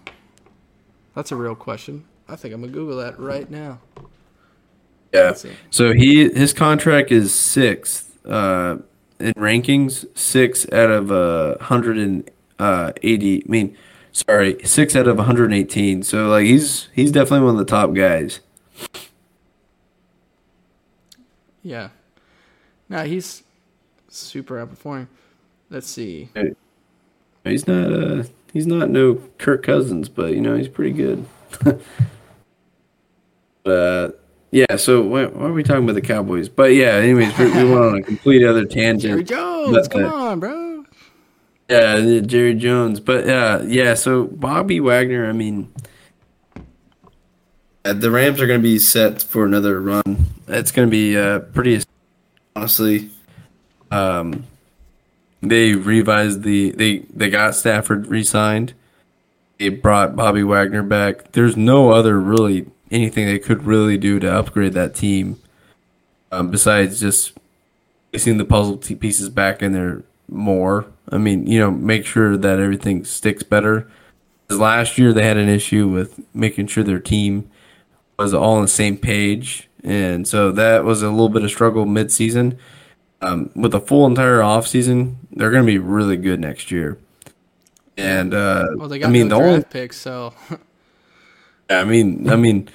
That's 1.14 1.32
a 1.32 1.36
real 1.36 1.56
question. 1.56 2.06
I 2.28 2.36
think 2.36 2.54
I'm 2.54 2.62
gonna 2.62 2.74
Google 2.74 2.98
that 2.98 3.20
right 3.20 3.50
now. 3.50 3.80
Yeah. 5.14 5.34
So 5.70 5.94
he 5.94 6.30
his 6.30 6.54
contract 6.54 7.12
is 7.12 7.34
sixth 7.34 8.18
uh, 8.26 8.78
in 9.20 9.34
rankings, 9.34 10.06
six 10.18 10.72
out 10.72 10.90
of 10.90 11.12
uh, 11.12 11.58
hundred 11.64 11.98
and 11.98 12.30
uh, 12.58 12.94
eighty. 13.04 13.44
I 13.44 13.50
mean, 13.50 13.78
sorry, 14.12 14.64
six 14.64 14.96
out 14.96 15.08
of 15.08 15.18
one 15.18 15.26
hundred 15.26 15.46
and 15.46 15.54
eighteen. 15.54 16.04
So 16.04 16.28
like 16.30 16.46
he's 16.46 16.90
he's 16.94 17.12
definitely 17.12 17.46
one 17.46 17.56
of 17.56 17.60
the 17.60 17.66
top 17.66 17.94
guys. 17.94 18.40
Yeah. 21.64 21.90
No, 22.88 23.04
he's 23.04 23.44
super 24.08 24.66
outperforming. 24.66 25.08
Let's 25.70 25.88
see. 25.88 26.30
He's 27.44 27.68
not 27.68 27.94
uh 27.94 28.24
he's 28.54 28.68
not 28.68 28.90
no 28.90 29.16
Kirk 29.38 29.64
Cousins, 29.64 30.10
but 30.10 30.34
you 30.34 30.42
know 30.42 30.56
he's 30.56 30.68
pretty 30.68 30.92
good. 30.92 31.26
uh, 33.66 34.10
yeah. 34.52 34.76
So 34.78 35.02
why, 35.02 35.26
why 35.26 35.48
are 35.48 35.54
we 35.54 35.64
talking 35.64 35.84
about 35.84 35.94
the 35.94 36.02
Cowboys? 36.02 36.50
But 36.50 36.74
yeah. 36.74 36.96
Anyways, 36.96 37.38
we, 37.38 37.46
we 37.46 37.64
went 37.70 37.82
on 37.82 37.98
a 37.98 38.04
complete 38.04 38.46
other 38.46 38.66
Jerry 38.66 38.84
tangent. 38.84 39.28
Jones, 39.28 39.88
But, 39.88 39.92
come 39.92 40.06
uh, 40.06 40.16
on, 40.16 40.40
bro. 40.40 40.69
Yeah, 41.70 42.20
Jerry 42.22 42.56
Jones. 42.56 43.00
But 43.00 43.30
uh, 43.30 43.62
yeah, 43.66 43.94
so 43.94 44.26
Bobby 44.26 44.80
Wagner, 44.80 45.30
I 45.30 45.34
mean, 45.34 45.72
uh, 47.86 47.94
the 47.94 48.10
Rams 48.10 48.42
are 48.42 48.48
going 48.48 48.60
to 48.60 48.64
be 48.64 48.80
set 48.80 49.22
for 49.22 49.46
another 49.46 49.80
run. 49.80 50.26
It's 50.48 50.72
going 50.72 50.88
to 50.88 50.92
be 50.92 51.16
uh, 51.16 51.40
pretty, 51.40 51.84
honestly. 52.56 53.12
Um, 53.92 54.48
they 55.42 55.74
revised 55.74 56.42
the 56.42 56.72
they 56.72 57.00
they 57.14 57.30
got 57.30 57.54
Stafford 57.56 58.08
re-signed. 58.08 58.74
They 59.60 59.70
brought 59.70 60.16
Bobby 60.16 60.44
Wagner 60.44 60.84
back. 60.84 61.34
There's 61.34 61.56
no 61.56 61.92
other 61.92 62.20
really 62.20 62.66
anything 62.90 63.28
they 63.28 63.40
could 63.40 63.64
really 63.64 63.98
do 63.98 64.20
to 64.20 64.32
upgrade 64.32 64.74
that 64.74 64.96
team, 64.96 65.40
um, 66.32 66.50
besides 66.50 67.00
just 67.00 67.38
placing 68.12 68.38
the 68.38 68.46
puzzle 68.46 68.78
pieces 68.78 69.30
back 69.30 69.62
in 69.62 69.72
there 69.72 70.04
more. 70.32 70.86
I 71.12 71.18
mean, 71.18 71.48
you 71.48 71.60
know, 71.60 71.72
make 71.72 72.06
sure 72.06 72.38
that 72.38 72.60
everything 72.60 73.04
sticks 73.06 73.44
better. 73.44 73.90
last 74.50 74.98
year 74.98 75.14
they 75.14 75.26
had 75.26 75.38
an 75.38 75.50
issue 75.50 75.88
with 75.88 76.20
making 76.34 76.68
sure 76.68 76.84
their 76.84 77.00
team 77.00 77.50
was 78.18 78.34
all 78.34 78.56
on 78.56 78.64
the 78.64 78.68
same 78.68 78.98
page, 78.98 79.70
and 79.84 80.28
so 80.28 80.52
that 80.52 80.84
was 80.84 81.02
a 81.02 81.10
little 81.10 81.30
bit 81.30 81.44
of 81.44 81.50
struggle 81.50 81.86
mid-season. 81.86 82.58
Um, 83.22 83.50
with 83.54 83.74
a 83.76 83.82
full 83.82 84.06
entire 84.06 84.42
off 84.42 84.66
season, 84.66 85.18
they're 85.32 85.52
going 85.52 85.66
to 85.66 85.72
be 85.72 85.78
really 85.78 86.16
good 86.16 86.40
next 86.40 86.72
year. 86.72 86.98
And 87.98 88.34
uh, 88.34 88.68
Well, 88.76 88.88
they 88.88 89.00
got 89.00 89.10
I 89.10 89.12
mean, 89.12 89.28
no 89.28 89.36
the 89.36 89.42
draft 89.42 89.54
only 89.54 89.64
pick, 89.70 89.94
so 89.94 90.34
I 91.70 91.84
mean, 91.84 92.30
I 92.30 92.36
mean, 92.36 92.70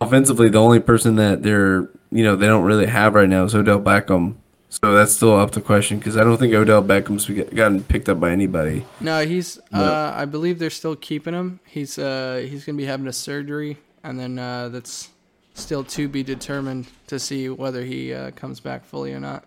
offensively, 0.00 0.48
the 0.48 0.60
only 0.60 0.80
person 0.80 1.16
that 1.16 1.42
they're 1.42 1.88
you 2.12 2.24
know 2.24 2.36
they 2.36 2.46
don't 2.46 2.64
really 2.64 2.86
have 2.86 3.14
right 3.14 3.28
now 3.28 3.44
is 3.44 3.54
Odell 3.54 3.80
Beckham. 3.80 4.36
So 4.72 4.94
that's 4.94 5.12
still 5.12 5.34
up 5.34 5.50
to 5.52 5.60
question 5.60 5.98
because 5.98 6.16
I 6.16 6.22
don't 6.22 6.38
think 6.38 6.54
Odell 6.54 6.82
Beckham's 6.82 7.28
gotten 7.28 7.82
picked 7.82 8.08
up 8.08 8.20
by 8.20 8.30
anybody. 8.30 8.86
no, 9.00 9.26
he's. 9.26 9.58
Uh, 9.72 10.12
I 10.14 10.24
believe 10.24 10.60
they're 10.60 10.70
still 10.70 10.94
keeping 10.96 11.34
him. 11.34 11.58
He's. 11.66 11.98
Uh, 11.98 12.46
he's 12.48 12.64
gonna 12.64 12.78
be 12.78 12.84
having 12.84 13.08
a 13.08 13.12
surgery, 13.12 13.78
and 14.04 14.18
then 14.18 14.38
uh, 14.38 14.68
that's 14.68 15.10
still 15.54 15.82
to 15.84 16.08
be 16.08 16.22
determined 16.22 16.86
to 17.08 17.18
see 17.18 17.48
whether 17.48 17.84
he 17.84 18.14
uh, 18.14 18.30
comes 18.30 18.60
back 18.60 18.84
fully 18.84 19.12
or 19.12 19.18
not. 19.18 19.44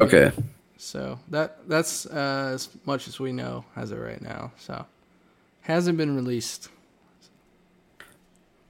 Okay. 0.00 0.32
So 0.76 1.20
that 1.28 1.68
that's 1.68 2.06
uh, 2.06 2.50
as 2.54 2.68
much 2.84 3.06
as 3.06 3.20
we 3.20 3.30
know 3.30 3.64
as 3.76 3.92
of 3.92 4.00
right 4.00 4.20
now. 4.20 4.50
So 4.58 4.84
hasn't 5.60 5.96
been 5.96 6.16
released. 6.16 6.68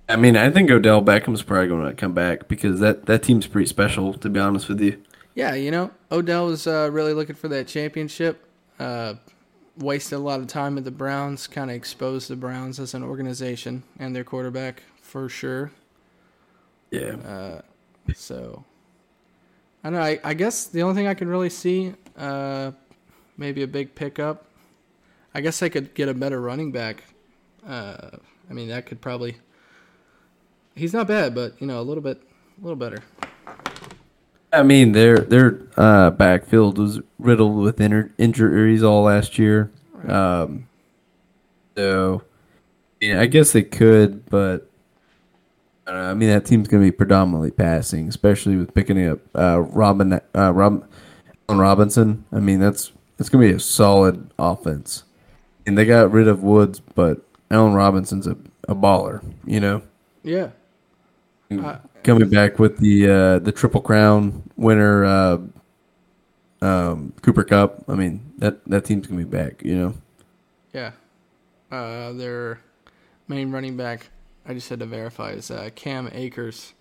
I 0.09 0.17
mean, 0.17 0.37
I 0.37 0.51
think 0.51 0.71
Odell 0.71 1.01
Beckham's 1.01 1.43
probably 1.43 1.69
going 1.69 1.87
to 1.87 1.95
come 1.95 2.13
back 2.13 2.49
because 2.49 2.81
that, 2.81 3.07
that 3.07 3.23
team's 3.23 3.47
pretty 3.47 3.69
special, 3.69 4.13
to 4.15 4.29
be 4.29 4.39
honest 4.39 4.69
with 4.69 4.81
you. 4.81 5.03
Yeah, 5.35 5.55
you 5.55 5.71
know, 5.71 5.91
Odell 6.11 6.47
was 6.47 6.67
uh, 6.67 6.91
really 6.93 7.15
looking 7.15 7.37
for 7.37 7.49
that 7.49 7.67
championship. 7.67 8.47
Uh, 8.79 9.15
wasted 9.79 10.19
a 10.19 10.23
lot 10.23 10.41
of 10.41 10.47
time 10.47 10.77
at 10.77 10.85
the 10.85 10.91
Browns, 10.91 11.47
kind 11.47 11.71
of 11.71 11.77
exposed 11.77 12.29
the 12.29 12.37
Browns 12.37 12.79
as 12.79 12.95
an 12.95 13.03
organization 13.03 13.83
and 13.99 14.15
their 14.15 14.25
quarterback 14.25 14.83
for 15.01 15.29
sure. 15.29 15.73
Yeah. 16.91 17.17
Uh, 17.17 17.63
so, 18.15 18.65
I 19.83 19.91
don't 19.91 19.99
know. 19.99 20.05
I, 20.05 20.21
I 20.23 20.35
guess 20.35 20.67
the 20.67 20.83
only 20.83 20.95
thing 20.95 21.07
I 21.07 21.15
could 21.15 21.29
really 21.29 21.51
see, 21.51 21.95
uh, 22.17 22.73
maybe 23.39 23.63
a 23.63 23.67
big 23.67 23.95
pickup. 23.95 24.45
I 25.35 25.41
guess 25.41 25.59
they 25.61 25.71
could 25.71 25.95
get 25.95 26.09
a 26.09 26.15
better 26.15 26.41
running 26.41 26.73
back. 26.73 27.05
Uh, 27.67 28.11
I 28.51 28.53
mean, 28.53 28.69
that 28.69 28.85
could 28.85 29.01
probably. 29.01 29.37
He's 30.75 30.93
not 30.93 31.07
bad, 31.07 31.35
but 31.35 31.59
you 31.61 31.67
know, 31.67 31.81
a 31.81 31.83
little 31.83 32.03
bit, 32.03 32.23
a 32.61 32.63
little 32.63 32.77
better. 32.77 32.99
I 34.53 34.63
mean, 34.63 34.93
their 34.93 35.19
their 35.19 35.61
uh, 35.77 36.11
backfield 36.11 36.79
was 36.79 37.01
riddled 37.19 37.57
with 37.57 37.81
inter- 37.81 38.13
injuries 38.19 38.83
all 38.83 39.05
last 39.05 39.39
year. 39.39 39.71
Um, 40.07 40.69
so, 41.77 42.23
yeah, 43.01 43.21
I 43.21 43.27
guess 43.27 43.53
they 43.53 43.63
could, 43.63 44.29
but 44.29 44.69
I, 45.87 45.93
I 45.93 46.15
mean 46.15 46.29
that 46.29 46.45
team's 46.45 46.69
going 46.69 46.83
to 46.83 46.87
be 46.87 46.95
predominantly 46.95 47.51
passing, 47.51 48.09
especially 48.09 48.57
with 48.57 48.75
picking 48.75 49.07
up 49.07 49.21
uh, 49.35 49.61
Robin 49.61 50.21
uh, 50.35 50.53
Rob, 50.53 50.87
Robinson. 51.49 52.25
I 52.33 52.41
mean 52.41 52.61
that's 52.61 52.93
that's 53.17 53.31
going 53.31 53.47
to 53.47 53.53
be 53.53 53.57
a 53.57 53.61
solid 53.61 54.31
offense, 54.39 55.05
and 55.67 55.79
they 55.79 55.87
got 55.87 56.13
rid 56.13 56.29
of 56.29 56.43
Woods, 56.43 56.81
but 56.81 57.23
Allen 57.51 57.73
Robinson's 57.73 58.27
a, 58.27 58.37
a 58.69 58.75
baller, 58.75 59.25
you 59.47 59.61
know 59.61 59.83
Yeah. 60.23 60.51
Uh, 61.51 61.79
coming 62.05 62.29
back 62.29 62.59
with 62.59 62.79
the 62.79 63.09
uh, 63.09 63.39
the 63.39 63.53
triple 63.53 63.81
crown 63.81 64.43
winner 64.57 65.05
uh, 65.05 65.39
um, 66.61 67.13
Cooper 67.23 67.45
Kupp. 67.45 67.85
I 67.89 67.95
mean 67.95 68.33
that 68.39 68.65
that 68.67 68.85
team's 68.85 69.07
gonna 69.07 69.25
be 69.25 69.29
back. 69.29 69.63
You 69.65 69.77
know. 69.77 69.95
Yeah. 70.73 70.93
Uh, 71.71 72.13
their 72.13 72.61
main 73.29 73.51
running 73.51 73.77
back, 73.77 74.09
I 74.47 74.53
just 74.55 74.69
had 74.69 74.81
to 74.81 74.87
verify, 74.87 75.31
is 75.33 75.51
uh, 75.51 75.71
Cam 75.75 76.11
Akers. 76.13 76.75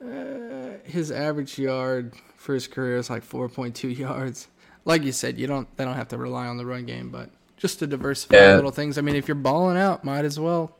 Uh, 0.00 0.78
his 0.84 1.10
average 1.10 1.58
yard 1.58 2.12
for 2.36 2.54
his 2.54 2.68
career 2.68 2.96
is 2.98 3.10
like 3.10 3.24
4.2 3.28 3.98
yards. 3.98 4.46
Like 4.84 5.02
you 5.02 5.10
said, 5.12 5.38
you 5.38 5.46
don't 5.48 5.74
they 5.76 5.84
don't 5.84 5.96
have 5.96 6.08
to 6.08 6.18
rely 6.18 6.46
on 6.46 6.56
the 6.56 6.64
run 6.66 6.86
game, 6.86 7.10
but 7.10 7.30
just 7.56 7.80
to 7.80 7.86
diversify 7.86 8.36
Yeah. 8.36 8.54
little 8.54 8.70
things. 8.70 8.96
I 8.98 9.00
mean, 9.00 9.16
if 9.16 9.26
you're 9.26 9.34
balling 9.34 9.76
out, 9.76 10.04
might 10.04 10.24
as 10.24 10.38
well. 10.38 10.76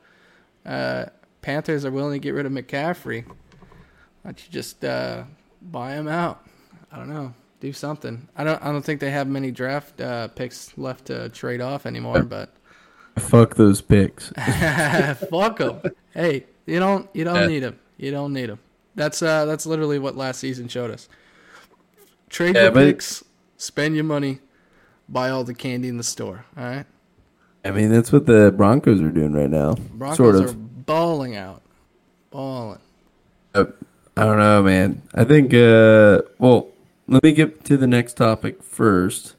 Uh, 0.64 1.06
Panthers 1.42 1.85
are 1.85 1.90
willing 1.90 2.12
to 2.20 2.22
get 2.22 2.35
rid 2.35 2.46
of 2.46 2.53
McCaffrey. 2.53 3.24
Why 3.27 3.35
don't 4.24 4.44
you 4.44 4.51
just 4.53 4.85
uh, 4.85 5.24
buy 5.62 5.92
him 5.92 6.09
out? 6.09 6.46
I 6.92 6.96
don't 6.96 7.09
know. 7.09 7.35
Do 7.61 7.72
something. 7.72 8.29
I 8.37 8.44
don't. 8.44 8.62
I 8.62 8.66
don't 8.72 8.83
think 8.85 9.01
they 9.01 9.11
have 9.11 9.27
many 9.27 9.51
draft 9.51 10.01
uh, 10.01 10.29
picks 10.29 10.77
left 10.79 11.07
to 11.07 11.29
trade 11.31 11.61
off 11.61 11.87
anymore. 11.87 12.22
But 12.22 12.53
Fuck 13.18 13.57
those 13.57 13.81
picks. 13.81 14.29
fuck 15.31 15.59
them. 15.59 15.81
Hey, 16.14 16.46
you 16.66 16.79
don't. 16.79 17.09
You 17.14 17.24
don't 17.24 17.35
Yeah. 17.35 17.46
need 17.46 17.61
them. 17.61 17.79
You 17.96 18.11
don't 18.12 18.33
need 18.33 18.48
them. 18.48 18.61
That's 18.94 19.22
uh. 19.22 19.44
That's 19.44 19.66
literally 19.66 19.98
what 19.98 20.16
last 20.16 20.38
season 20.38 20.68
showed 20.68 20.90
us. 20.92 21.09
Trade 22.29 22.55
Yeah, 22.55 22.64
your 22.64 22.70
but- 22.72 22.85
picks. 22.87 23.24
Spend 23.57 23.96
your 23.96 24.05
money. 24.05 24.38
Buy 25.09 25.31
all 25.31 25.42
the 25.42 25.55
candy 25.55 25.88
in 25.88 25.96
the 25.96 26.05
store. 26.05 26.44
All 26.57 26.62
right. 26.64 26.87
I 27.64 27.72
mean, 27.72 27.90
that's 27.90 28.12
what 28.12 28.27
the 28.27 28.53
Broncos 28.57 29.01
are 29.01 29.11
doing 29.11 29.33
right 29.33 29.51
now. 29.51 29.74
Broncos 29.94 30.16
sort 30.16 30.37
of. 30.37 30.67
Balling 30.88 31.37
out. 31.37 31.62
Balling. 32.31 32.81
Uh, 33.55 33.66
I 34.16 34.24
don't 34.24 34.38
know, 34.38 34.62
man. 34.64 35.03
I 35.14 35.22
think. 35.22 35.55
Uh, 35.55 36.22
well, 36.38 36.68
let 37.07 37.22
me 37.22 37.33
get 37.33 37.64
to 37.66 37.77
the 37.77 37.87
next 37.87 38.14
topic 38.14 38.62
first. 38.62 39.37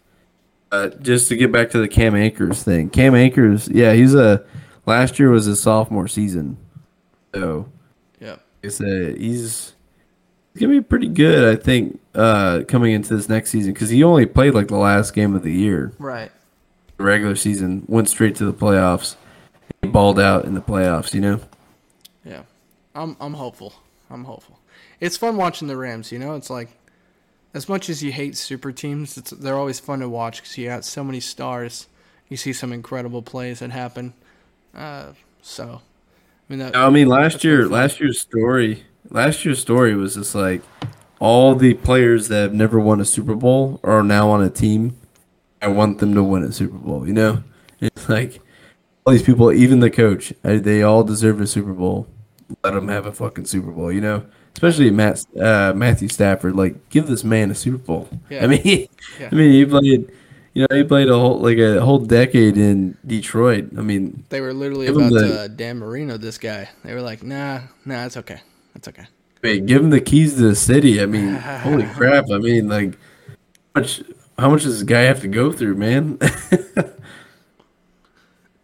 Uh, 0.72 0.90
just 0.90 1.28
to 1.30 1.36
get 1.36 1.52
back 1.52 1.72
to 1.72 1.80
the 1.80 1.88
Cam 1.88 2.16
Akers 2.16 2.64
thing. 2.64 2.90
Cam 2.90 3.16
Akers, 3.16 3.68
yeah, 3.68 3.94
he's 3.94 4.14
a. 4.14 4.46
Last 4.86 5.20
year 5.20 5.30
was 5.30 5.46
his 5.46 5.62
sophomore 5.62 6.08
season, 6.08 6.58
so 7.36 7.68
yeah, 8.20 8.32
like 8.32 8.40
I 8.64 8.68
said, 8.70 9.18
he's 9.18 9.74
he's 10.54 10.62
gonna 10.62 10.74
be 10.74 10.82
pretty 10.82 11.10
good. 11.10 11.58
I 11.58 11.62
think 11.62 12.00
uh, 12.16 12.62
coming 12.68 12.94
into 12.94 13.16
this 13.16 13.30
next 13.30 13.52
season 13.52 13.74
because 13.74 13.90
he 13.90 14.04
only 14.04 14.26
played 14.26 14.56
like 14.56 14.68
the 14.68 14.78
last 14.78 15.14
game 15.14 15.36
of 15.36 15.44
the 15.44 15.52
year. 15.52 15.92
Right. 16.00 16.32
The 16.98 17.04
regular 17.04 17.36
season 17.36 17.86
went 17.88 18.10
straight 18.10 18.36
to 18.38 18.46
the 18.46 18.54
playoffs. 18.54 19.16
He 19.82 19.88
balled 19.88 20.20
out 20.20 20.46
in 20.46 20.54
the 20.54 20.62
playoffs. 20.62 21.14
You 21.14 21.22
know. 21.22 21.40
Yeah. 22.26 22.44
I'm 22.96 23.16
I'm 23.20 23.34
hopeful. 23.34 23.74
I'm 24.10 24.26
hopeful. 24.26 24.60
It's 25.00 25.18
fun 25.18 25.38
watching 25.38 25.68
the 25.68 25.78
Rams, 25.78 26.12
you 26.12 26.20
know? 26.20 26.36
It's 26.36 26.50
like 26.50 26.70
as 27.54 27.70
much 27.70 27.90
as 27.90 28.04
you 28.04 28.12
hate 28.12 28.36
super 28.38 28.72
teams, 28.72 29.18
it's 29.18 29.32
they're 29.32 29.58
always 29.58 29.80
fun 29.80 30.00
to 30.00 30.10
watch 30.10 30.42
cuz 30.42 30.58
you 30.58 30.68
got 30.68 30.86
so 30.86 31.04
many 31.04 31.20
stars. 31.20 31.88
You 32.28 32.38
see 32.38 32.54
some 32.54 32.74
incredible 32.74 33.22
plays 33.22 33.60
that 33.60 33.72
happen. 33.72 34.14
Uh 34.76 35.14
so 35.42 35.82
I 36.50 36.54
mean 36.54 36.60
that 36.60 36.76
I 36.76 36.90
mean, 36.90 37.08
last 37.08 37.44
year, 37.44 37.68
last 37.68 38.00
year's 38.00 38.20
story, 38.20 38.84
last 39.10 39.46
year's 39.46 39.60
story 39.60 39.96
was 39.96 40.16
just 40.16 40.36
like 40.36 40.62
all 41.20 41.56
the 41.56 41.76
players 41.76 42.28
that 42.30 42.42
have 42.42 42.54
never 42.54 42.80
won 42.80 43.00
a 43.00 43.06
Super 43.06 43.36
Bowl 43.36 43.80
are 43.84 44.04
now 44.04 44.30
on 44.30 44.44
a 44.44 44.50
team. 44.50 44.98
I 45.62 45.68
want 45.68 46.00
them 46.00 46.14
to 46.16 46.24
win 46.24 46.44
a 46.44 46.52
Super 46.52 46.78
Bowl. 46.78 47.08
You 47.08 47.14
know, 47.14 47.44
it's 47.80 48.10
like 48.10 48.42
all 49.10 49.14
these 49.14 49.24
people, 49.24 49.52
even 49.52 49.80
the 49.80 49.90
coach, 49.90 50.32
uh, 50.44 50.60
they 50.60 50.84
all 50.84 51.04
deserve 51.04 51.42
a 51.42 51.48
Super 51.48 51.74
Bowl. 51.74 52.08
Let 52.64 52.76
them 52.76 52.88
have 52.90 53.08
a 53.08 53.12
fucking 53.12 53.46
Super 53.46 53.72
Bowl. 53.72 53.92
You 53.92 54.02
know, 54.02 54.24
especially 54.54 54.92
Matt 54.92 55.26
uh, 55.40 55.74
Matthew 55.76 56.08
Stafford. 56.10 56.56
Like, 56.56 56.90
give 56.90 57.08
this 57.08 57.24
man 57.24 57.50
a 57.50 57.56
Super 57.56 57.80
Bowl. 57.80 58.08
Yeah. 58.30 58.44
I 58.44 58.48
mean, 58.48 58.88
Yeah. 59.20 59.30
I 59.32 59.36
mean, 59.36 59.52
he 59.52 59.66
played. 59.66 60.12
You 60.54 60.66
know, 60.70 60.76
he 60.76 60.84
played 60.84 61.10
a 61.10 61.18
whole 61.18 61.40
like 61.40 61.58
a 61.58 61.82
whole 61.82 61.98
decade 62.00 62.56
in 62.58 62.98
Detroit. 63.06 63.70
I 63.78 63.82
mean, 63.82 64.26
They 64.30 64.42
were 64.42 64.54
literally 64.54 64.88
about 64.88 65.12
the- 65.12 65.20
to 65.28 65.40
uh, 65.42 65.48
Dan 65.48 65.80
Marino 65.80 66.18
this 66.18 66.38
guy. 66.38 66.70
They 66.84 66.94
were 66.94 67.02
like, 67.02 67.24
nah, 67.24 67.62
nah, 67.86 68.06
it's 68.06 68.18
okay. 68.18 68.42
It's 68.76 68.88
okay. 68.88 69.06
wait, 69.44 69.66
give 69.66 69.82
him 69.82 69.90
the 69.90 70.02
keys 70.02 70.36
to 70.36 70.42
the 70.42 70.56
city. 70.56 71.02
I 71.02 71.06
mean, 71.08 71.34
holy 71.66 71.86
crap! 71.86 72.26
I 72.32 72.38
mean, 72.38 72.68
like, 72.68 72.98
how 73.74 73.82
much 73.82 74.04
how 74.38 74.50
much 74.50 74.64
does 74.64 74.80
this 74.80 74.84
guy 74.84 75.02
have 75.02 75.22
to 75.22 75.28
go 75.28 75.52
through, 75.52 75.76
man? 75.76 76.20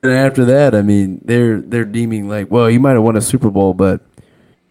and 0.07 0.17
after 0.17 0.45
that, 0.45 0.73
I 0.75 0.81
mean, 0.81 1.21
they're 1.23 1.59
they're 1.61 1.85
deeming 1.85 2.27
like, 2.29 2.49
well, 2.51 2.67
he 2.67 2.77
might 2.77 2.93
have 2.93 3.03
won 3.03 3.15
a 3.15 3.21
Super 3.21 3.49
Bowl, 3.49 3.73
but 3.73 4.01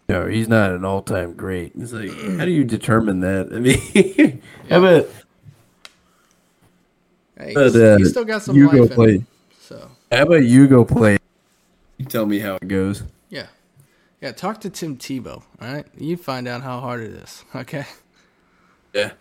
no, 0.09 0.27
he's 0.27 0.47
not 0.47 0.71
an 0.71 0.85
all 0.85 1.01
time 1.01 1.33
great. 1.33 1.71
It's 1.77 1.91
like, 1.93 2.09
how 2.37 2.45
do 2.45 2.51
you 2.51 2.63
determine 2.63 3.21
that? 3.21 3.49
I 3.53 3.59
mean, 3.59 4.41
how 4.69 4.79
about 4.79 5.07
Hey, 7.37 7.53
But, 7.53 7.75
uh, 7.75 7.97
he's 7.97 8.11
still 8.11 8.23
got 8.25 8.41
some 8.43 8.55
you 8.55 8.67
life 8.67 8.75
go 8.75 8.83
in 8.83 8.89
play. 8.89 9.13
him. 9.15 9.27
So 9.59 9.89
how 10.11 10.23
about 10.23 10.45
you 10.45 10.67
go 10.67 10.85
play? 10.85 11.17
You 11.97 12.05
tell 12.05 12.25
me 12.25 12.39
how 12.39 12.55
it 12.55 12.67
goes. 12.67 13.03
yeah, 13.29 13.47
yeah. 14.21 14.31
Talk 14.31 14.61
to 14.61 14.69
Tim 14.69 14.97
Tebow. 14.97 15.43
All 15.61 15.73
right, 15.73 15.85
you 15.97 16.17
find 16.17 16.47
out 16.47 16.61
how 16.61 16.79
hard 16.79 17.01
it 17.01 17.11
is. 17.11 17.43
Okay. 17.55 17.85
Yeah. 18.93 19.11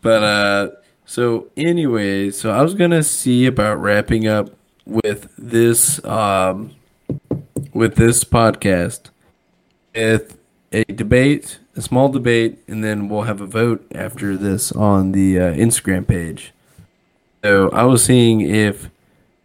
But 0.00 0.22
uh 0.22 0.70
so 1.04 1.48
anyway, 1.56 2.30
so 2.30 2.50
I 2.50 2.62
was 2.62 2.74
gonna 2.74 3.02
see 3.02 3.44
about 3.46 3.74
wrapping 3.80 4.26
up 4.26 4.50
with 4.84 5.28
this 5.36 6.04
um 6.04 6.74
with 7.72 7.96
this 7.96 8.24
podcast 8.24 9.10
with 9.94 10.38
a 10.72 10.84
debate, 10.84 11.58
a 11.76 11.82
small 11.82 12.08
debate, 12.08 12.58
and 12.66 12.82
then 12.82 13.08
we'll 13.08 13.22
have 13.22 13.40
a 13.40 13.46
vote 13.46 13.86
after 13.94 14.36
this 14.36 14.72
on 14.72 15.12
the 15.12 15.38
uh, 15.38 15.52
Instagram 15.54 16.06
page. 16.06 16.52
So 17.44 17.68
I 17.70 17.84
was 17.84 18.04
seeing 18.04 18.40
if 18.40 18.88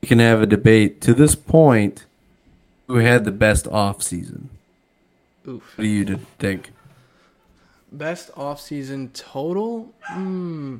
we 0.02 0.08
can 0.08 0.20
have 0.20 0.42
a 0.42 0.46
debate 0.46 1.02
to 1.02 1.14
this 1.14 1.36
point 1.36 2.06
who 2.88 2.98
had 2.98 3.26
the 3.26 3.32
best 3.32 3.68
off 3.68 4.02
season. 4.02 4.50
Oof. 5.48 5.78
What 5.78 5.84
do 5.84 5.88
you 5.88 6.20
think? 6.40 6.72
Best 7.92 8.32
off-season 8.36 9.12
total? 9.14 9.94
Hmm. 10.04 10.78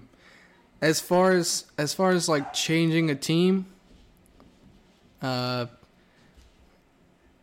As 0.82 1.00
far 1.00 1.32
as 1.32 1.66
as 1.78 1.94
far 1.94 2.12
as 2.12 2.28
like 2.28 2.54
changing 2.54 3.10
a 3.10 3.16
team, 3.16 3.66
uh, 5.22 5.66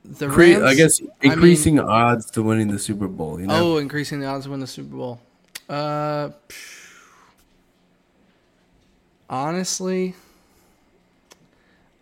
the 0.04 0.28
Cre- 0.28 0.40
Rams. 0.40 0.62
I 0.62 0.74
guess 0.74 1.00
mean- 1.00 1.10
increasing 1.22 1.80
odds 1.80 2.30
to 2.32 2.42
winning 2.42 2.68
the 2.68 2.78
Super 2.78 3.08
Bowl. 3.08 3.40
You 3.40 3.46
know, 3.46 3.74
Oh, 3.74 3.76
increasing 3.78 4.20
the 4.20 4.26
odds 4.26 4.44
to 4.44 4.50
win 4.50 4.60
the 4.60 4.66
Super 4.66 4.94
Bowl. 4.96 5.20
Uh, 5.68 6.30
honestly, 9.28 10.14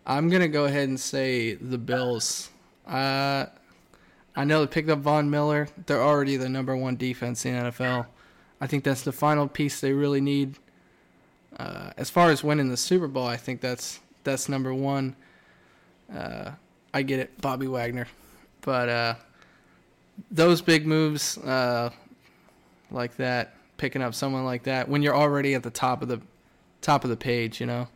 I'm 0.05 0.29
gonna 0.29 0.47
go 0.47 0.65
ahead 0.65 0.89
and 0.89 0.99
say 0.99 1.53
the 1.55 1.77
Bills. 1.77 2.49
Uh, 2.87 3.45
I 4.35 4.43
know 4.43 4.61
they 4.61 4.67
picked 4.67 4.89
up 4.89 4.99
Von 4.99 5.29
Miller. 5.29 5.69
They're 5.85 6.01
already 6.01 6.37
the 6.37 6.49
number 6.49 6.75
one 6.75 6.95
defense 6.95 7.45
in 7.45 7.53
the 7.55 7.71
NFL. 7.71 8.07
I 8.59 8.67
think 8.67 8.83
that's 8.83 9.03
the 9.03 9.11
final 9.11 9.47
piece 9.47 9.79
they 9.79 9.93
really 9.93 10.21
need. 10.21 10.57
Uh, 11.57 11.91
as 11.97 12.09
far 12.09 12.31
as 12.31 12.43
winning 12.43 12.69
the 12.69 12.77
Super 12.77 13.07
Bowl, 13.07 13.27
I 13.27 13.37
think 13.37 13.61
that's 13.61 13.99
that's 14.23 14.49
number 14.49 14.73
one. 14.73 15.15
Uh, 16.13 16.51
I 16.93 17.01
get 17.01 17.19
it, 17.19 17.41
Bobby 17.41 17.67
Wagner, 17.67 18.07
but 18.61 18.89
uh, 18.89 19.15
those 20.31 20.61
big 20.61 20.85
moves 20.85 21.37
uh, 21.39 21.89
like 22.91 23.15
that, 23.17 23.55
picking 23.77 24.01
up 24.01 24.13
someone 24.13 24.45
like 24.45 24.63
that 24.63 24.87
when 24.87 25.01
you're 25.01 25.15
already 25.15 25.55
at 25.55 25.63
the 25.63 25.71
top 25.71 26.01
of 26.01 26.07
the 26.07 26.21
top 26.81 27.03
of 27.03 27.09
the 27.09 27.17
page, 27.17 27.59
you 27.59 27.65
know. 27.65 27.87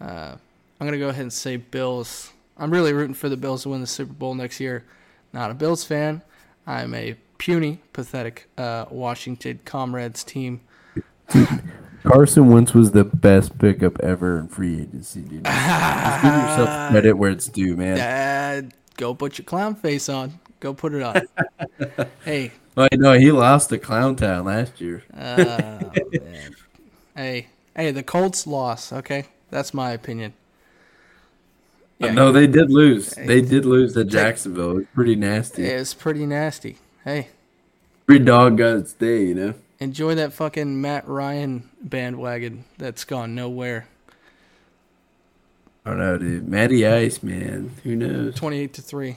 Uh, 0.00 0.36
I'm 0.80 0.86
gonna 0.86 0.98
go 0.98 1.08
ahead 1.08 1.22
and 1.22 1.32
say 1.32 1.56
Bills. 1.56 2.32
I'm 2.58 2.70
really 2.70 2.92
rooting 2.92 3.14
for 3.14 3.28
the 3.28 3.36
Bills 3.36 3.62
to 3.62 3.70
win 3.70 3.80
the 3.80 3.86
Super 3.86 4.12
Bowl 4.12 4.34
next 4.34 4.60
year. 4.60 4.84
Not 5.32 5.50
a 5.50 5.54
Bills 5.54 5.84
fan. 5.84 6.22
I'm 6.66 6.94
a 6.94 7.14
puny, 7.38 7.80
pathetic 7.92 8.48
uh, 8.58 8.86
Washington 8.90 9.60
Comrades 9.64 10.24
team. 10.24 10.60
Carson 12.02 12.48
Wentz 12.50 12.72
was 12.72 12.92
the 12.92 13.04
best 13.04 13.58
pickup 13.58 13.98
ever 14.00 14.38
in 14.38 14.48
free 14.48 14.82
agency, 14.82 15.20
dude. 15.20 15.44
Just 15.44 16.22
give 16.22 16.32
yourself 16.32 16.90
credit 16.90 17.12
where 17.14 17.30
it's 17.30 17.48
due, 17.48 17.76
man. 17.76 17.96
Dad, 17.96 18.74
go 18.96 19.14
put 19.14 19.38
your 19.38 19.44
clown 19.44 19.74
face 19.74 20.08
on. 20.08 20.38
Go 20.60 20.72
put 20.72 20.94
it 20.94 21.02
on. 21.02 21.22
hey, 22.24 22.52
Oh, 22.78 22.86
no, 22.92 23.14
he 23.14 23.32
lost 23.32 23.70
to 23.70 23.78
Clown 23.78 24.16
Town 24.16 24.44
last 24.44 24.82
year. 24.82 25.02
Oh, 25.16 25.16
man. 26.12 26.54
Hey, 27.16 27.46
hey, 27.74 27.90
the 27.90 28.02
Colts 28.02 28.46
lost. 28.46 28.92
Okay, 28.92 29.24
that's 29.50 29.72
my 29.72 29.92
opinion. 29.92 30.34
Uh, 32.02 32.08
yeah, 32.08 32.12
no, 32.12 32.32
they 32.32 32.46
did 32.46 32.70
lose. 32.70 33.12
They 33.12 33.40
did 33.40 33.64
lose 33.64 33.94
to 33.94 34.04
Jacksonville. 34.04 34.72
It 34.72 34.74
was 34.74 34.84
pretty 34.94 35.16
nasty. 35.16 35.64
it's 35.64 35.94
pretty 35.94 36.26
nasty. 36.26 36.76
Hey, 37.02 37.28
Every 38.06 38.18
dog 38.18 38.58
got 38.58 38.76
its 38.76 38.92
day, 38.92 39.24
you 39.24 39.34
know. 39.34 39.54
Enjoy 39.80 40.14
that 40.16 40.32
fucking 40.32 40.80
Matt 40.80 41.06
Ryan 41.08 41.68
bandwagon 41.80 42.64
that's 42.78 43.04
gone 43.04 43.34
nowhere. 43.34 43.86
I 45.84 45.90
don't 45.90 45.98
know, 45.98 46.18
dude. 46.18 46.48
Matty 46.48 46.86
Ice, 46.86 47.22
man. 47.22 47.70
Who 47.84 47.94
knows? 47.94 48.34
Twenty-eight 48.34 48.74
to 48.74 48.82
three. 48.82 49.16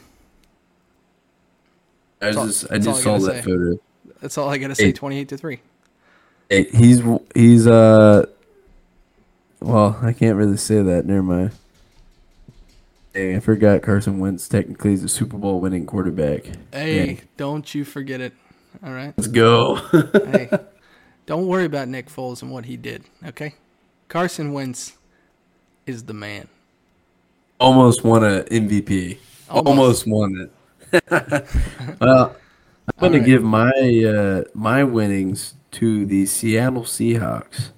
I 2.21 2.31
all- 2.31 2.45
just, 2.47 2.71
I 2.71 2.77
just 2.77 3.01
saw 3.01 3.17
that 3.19 3.35
say. 3.35 3.41
photo. 3.41 3.79
That's 4.21 4.37
all 4.37 4.49
I 4.49 4.57
gotta 4.57 4.75
say. 4.75 4.91
Twenty-eight 4.91 5.29
to 5.29 5.37
three. 5.37 5.61
Hey, 6.49 6.65
he's 6.65 7.01
he's 7.33 7.65
uh 7.67 8.25
well, 9.61 9.99
I 10.01 10.13
can't 10.13 10.35
really 10.37 10.57
say 10.57 10.81
that. 10.81 11.05
Never 11.05 11.23
mind. 11.23 11.51
Hey, 13.13 13.35
I 13.35 13.39
forgot 13.39 13.81
Carson 13.81 14.19
Wentz 14.19 14.47
technically 14.47 14.93
is 14.93 15.03
a 15.03 15.09
Super 15.09 15.37
Bowl 15.37 15.59
winning 15.59 15.85
quarterback. 15.85 16.43
Hey, 16.71 17.11
Yeah. 17.13 17.19
don't 17.37 17.73
you 17.73 17.83
forget 17.83 18.21
it. 18.21 18.33
All 18.83 18.91
right. 18.91 19.13
Let's 19.17 19.27
go. 19.27 19.75
hey, 20.13 20.49
don't 21.25 21.47
worry 21.47 21.65
about 21.65 21.87
Nick 21.87 22.07
Foles 22.07 22.41
and 22.41 22.51
what 22.51 22.65
he 22.65 22.77
did. 22.77 23.03
Okay, 23.25 23.55
Carson 24.07 24.53
Wentz 24.53 24.97
is 25.85 26.03
the 26.03 26.13
man. 26.13 26.47
Almost 27.59 28.03
won 28.03 28.23
a 28.23 28.43
MVP. 28.43 29.17
Almost. 29.49 29.67
Almost, 29.67 30.07
won 30.07 30.49
it. 30.91 31.03
well, 31.99 32.35
I'm 32.87 32.99
going 32.99 33.13
to 33.13 33.19
give 33.19 33.43
my 33.43 33.71
uh, 33.71 34.43
my 34.53 34.83
winnings 34.83 35.55
to 35.71 36.05
the 36.05 36.25
Seattle 36.25 36.83
Seahawks. 36.83 37.69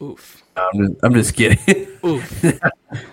Oof. 0.00 0.42
I'm 0.56 0.86
just, 0.86 1.04
I'm 1.04 1.14
just 1.14 1.34
kidding. 1.34 1.88
Oof. 2.04 2.44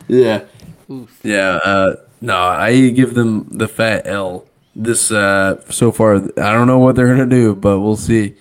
yeah. 0.07 0.43
Oof. 0.89 1.19
Yeah, 1.23 1.59
uh, 1.63 1.95
no, 2.21 2.37
I 2.37 2.89
give 2.89 3.13
them 3.15 3.47
the 3.49 3.67
fat 3.67 4.05
L. 4.05 4.45
This 4.75 5.11
uh, 5.11 5.61
so 5.69 5.91
far, 5.91 6.15
I 6.15 6.51
don't 6.51 6.67
know 6.67 6.79
what 6.79 6.95
they're 6.95 7.07
gonna 7.07 7.25
do, 7.25 7.55
but 7.55 7.79
we'll 7.79 7.95
see. 7.95 8.35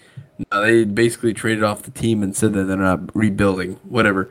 No, 0.50 0.62
they 0.62 0.84
basically 0.84 1.32
traded 1.32 1.62
off 1.62 1.82
the 1.82 1.92
team 1.92 2.22
and 2.22 2.34
said 2.34 2.54
that 2.54 2.64
they're 2.64 2.76
not 2.76 3.14
rebuilding. 3.14 3.74
Whatever. 3.84 4.30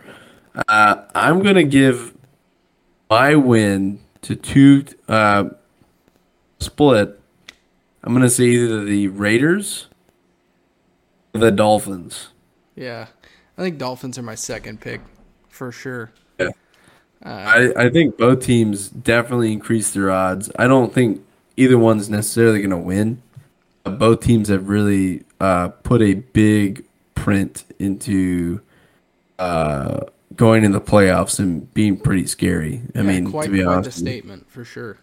Uh, 0.67 1.03
I'm 1.15 1.41
gonna 1.41 1.63
give 1.63 2.13
my 3.09 3.35
win 3.35 3.99
to 4.23 4.35
two 4.35 4.85
uh, 5.07 5.45
split. 6.59 7.19
I'm 8.03 8.13
gonna 8.13 8.29
say 8.29 8.45
either 8.45 8.83
the 8.83 9.07
Raiders 9.07 9.87
or 11.33 11.39
the 11.39 11.51
Dolphins. 11.51 12.29
Yeah, 12.75 13.07
I 13.57 13.61
think 13.61 13.77
Dolphins 13.77 14.17
are 14.17 14.23
my 14.23 14.35
second 14.35 14.81
pick 14.81 14.99
for 15.47 15.71
sure. 15.71 16.11
Yeah. 16.37 16.49
Uh, 17.25 17.29
I, 17.77 17.85
I 17.85 17.89
think 17.89 18.17
both 18.17 18.41
teams 18.41 18.89
definitely 18.89 19.53
increased 19.53 19.93
their 19.93 20.11
odds. 20.11 20.51
I 20.59 20.67
don't 20.67 20.93
think 20.93 21.23
either 21.57 21.77
one's 21.77 22.09
necessarily 22.09 22.59
going 22.59 22.69
to 22.71 22.77
win. 22.77 23.21
Uh, 23.85 23.91
Both 23.91 24.21
teams 24.21 24.49
have 24.49 24.69
really 24.69 25.23
uh, 25.39 25.69
put 25.69 26.01
a 26.01 26.15
big 26.15 26.85
print 27.15 27.65
into 27.79 28.61
uh, 29.39 30.01
going 30.35 30.63
in 30.63 30.71
the 30.71 30.81
playoffs 30.81 31.39
and 31.39 31.73
being 31.73 31.97
pretty 31.97 32.25
scary. 32.27 32.81
I 32.95 32.99
yeah, 32.99 33.01
mean, 33.03 33.31
quite, 33.31 33.45
to 33.45 33.51
be 33.51 33.63
quite 33.63 33.73
honest, 33.73 33.99
the 33.99 34.05
statement 34.05 34.49
for 34.49 34.63
sure. 34.63 34.97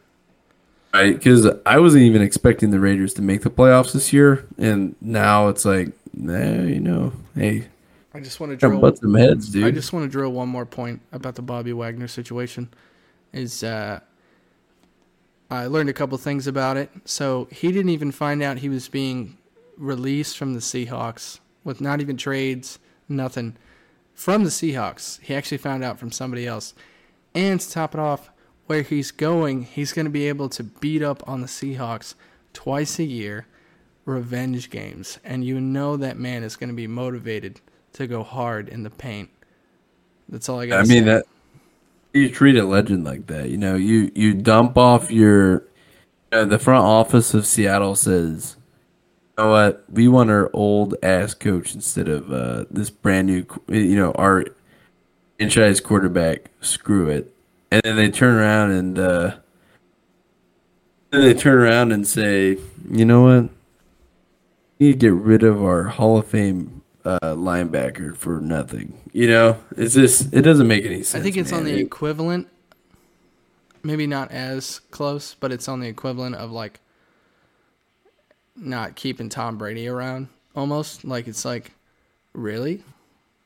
right? 0.95 1.15
Because 1.15 1.47
I 1.67 1.79
wasn't 1.79 2.05
even 2.05 2.23
expecting 2.23 2.71
the 2.71 2.81
Raiders 2.81 3.15
to 3.15 3.23
make 3.23 3.43
the 3.43 3.51
playoffs 3.51 3.93
this 3.93 4.13
year, 4.13 4.47
and 4.59 4.97
now 5.01 5.49
it's 5.49 5.65
like, 5.65 5.93
nah, 6.15 6.63
you 6.63 6.81
know, 6.81 7.13
hey, 7.35 7.69
I 8.13 8.21
just 8.21 8.41
want 8.41 8.51
to 8.51 8.57
drill. 8.57 8.81
butt 8.81 8.99
some 8.99 9.15
heads, 9.15 9.49
dude. 9.51 9.65
I 9.65 9.71
just 9.71 9.93
want 9.93 10.05
to 10.05 10.09
drill 10.11 10.33
one 10.33 10.49
more 10.49 10.67
point 10.67 11.01
about 11.13 11.37
the 11.37 11.43
Bobby 11.43 11.73
Wagner 11.73 12.09
situation. 12.09 12.69
Is 13.33 13.63
uh, 13.63 14.01
I 15.51 15.67
learned 15.67 15.89
a 15.89 15.95
couple 15.95 16.17
things 16.19 16.47
about 16.47 16.77
it. 16.77 16.91
So 17.05 17.49
he 17.51 17.73
didn't 17.73 17.91
even 17.91 18.13
find 18.13 18.43
out 18.43 18.59
he 18.59 18.69
was 18.69 18.89
being 18.89 19.37
released 19.77 20.39
from 20.39 20.55
the 20.55 20.61
Seahawks 20.61 21.41
with 21.65 21.81
not 21.81 22.01
even 22.01 22.17
trades, 22.17 22.79
nothing 23.09 23.57
from 24.15 24.45
the 24.45 24.51
Seahawks. 24.51 25.21
He 25.21 25.35
actually 25.35 25.59
found 25.59 25.83
out 25.83 25.99
from 25.99 26.13
somebody 26.13 26.47
else. 26.47 26.75
And 27.35 27.61
to 27.61 27.71
top 27.71 27.95
it 27.95 28.01
off, 28.01 28.31
where 28.67 28.83
he's 28.83 29.11
going, 29.11 29.63
he's 29.63 29.93
going 29.93 30.05
to 30.05 30.11
be 30.11 30.29
able 30.29 30.49
to 30.49 30.63
beat 30.63 31.03
up 31.03 31.27
on 31.29 31.41
the 31.41 31.49
Seahawks 31.49 32.15
twice 32.53 33.01
a 33.01 33.05
year, 33.05 33.47
revenge 34.05 34.71
games, 34.71 35.19
and 35.25 35.45
you 35.45 35.61
know 35.61 35.97
that 35.97 36.19
man 36.19 36.45
is 36.45 36.55
going 36.55 36.69
to 36.71 36.75
be 36.77 36.87
motivated 36.87 37.61
to 37.95 38.07
go 38.07 38.23
hard 38.23 38.69
in 38.69 38.85
the 38.85 38.91
paint. 38.91 39.29
That's 40.29 40.49
all 40.49 40.61
I 40.61 40.67
got. 40.67 40.81
I 40.81 40.85
mean 40.85 41.05
that 41.07 41.27
you 42.13 42.29
treat 42.31 42.57
a 42.57 42.65
legend 42.65 43.05
like 43.05 43.27
that. 43.29 43.51
You 43.51 43.57
know, 43.57 43.77
you 43.77 44.11
you 44.15 44.35
dump 44.35 44.77
off 44.77 45.11
your. 45.11 45.65
Uh, 46.33 46.45
the 46.45 46.61
front 46.61 46.85
office 46.85 47.35
of 47.35 47.47
Seattle 47.47 47.97
says, 47.97 48.57
"You 49.37 49.45
know 49.45 49.51
what? 49.51 49.85
We 49.91 50.09
want 50.09 50.31
our 50.31 50.51
old 50.53 50.95
ass 51.03 51.35
coach 51.35 51.75
instead 51.75 52.09
of 52.09 52.33
uh, 52.33 52.67
this 52.71 52.91
brand 52.91 53.27
new. 53.27 53.45
You 53.69 53.97
know, 53.97 54.13
our 54.13 54.45
franchise 55.39 55.81
quarterback. 55.81 56.51
Screw 56.61 57.09
it." 57.09 57.35
And 57.73 57.83
then 57.85 57.97
they 57.97 58.11
turn 58.11 58.37
around 58.37 58.73
and 58.73 58.99
uh, 58.99 59.37
then 61.11 61.23
they 61.23 61.35
turn 61.35 61.59
around 61.59 61.93
and 61.93 62.07
say, 62.07 62.59
"You 62.91 63.05
know 63.05 63.23
what? 63.23 63.51
We 64.79 64.87
need 64.87 64.93
to 64.93 64.99
get 64.99 65.13
rid 65.13 65.43
of 65.43 65.63
our 65.63 65.85
Hall 65.85 66.19
of 66.19 66.27
Fame 66.27 66.80
uh, 67.05 67.19
linebacker 67.35 68.17
for 68.17 68.41
nothing." 68.41 68.99
You 69.13 69.29
know, 69.29 69.61
it's 69.77 69.95
just 69.95 70.33
it 70.33 70.43
doesn't 70.43 70.69
make 70.69 70.85
any 70.85 71.03
sense. 71.03 71.21
I 71.21 71.23
think 71.25 71.37
it's 71.37 71.51
man. 71.51 71.61
on 71.61 71.67
the 71.67 71.73
It- 71.79 71.81
equivalent. 71.87 72.49
Maybe 73.83 74.07
not 74.07 74.31
as 74.31 74.81
close, 74.91 75.35
but 75.41 75.51
it's 75.53 75.67
on 75.67 75.81
the 75.81 75.89
equivalent 75.89 76.35
of 76.37 76.51
like 76.53 76.81
not 78.57 78.95
keeping 78.95 79.29
Tom 79.29 79.57
Brady 79.59 79.89
around. 79.89 80.29
Almost 80.55 81.05
like 81.05 81.27
it's 81.29 81.45
like, 81.45 81.73
really, 82.33 82.83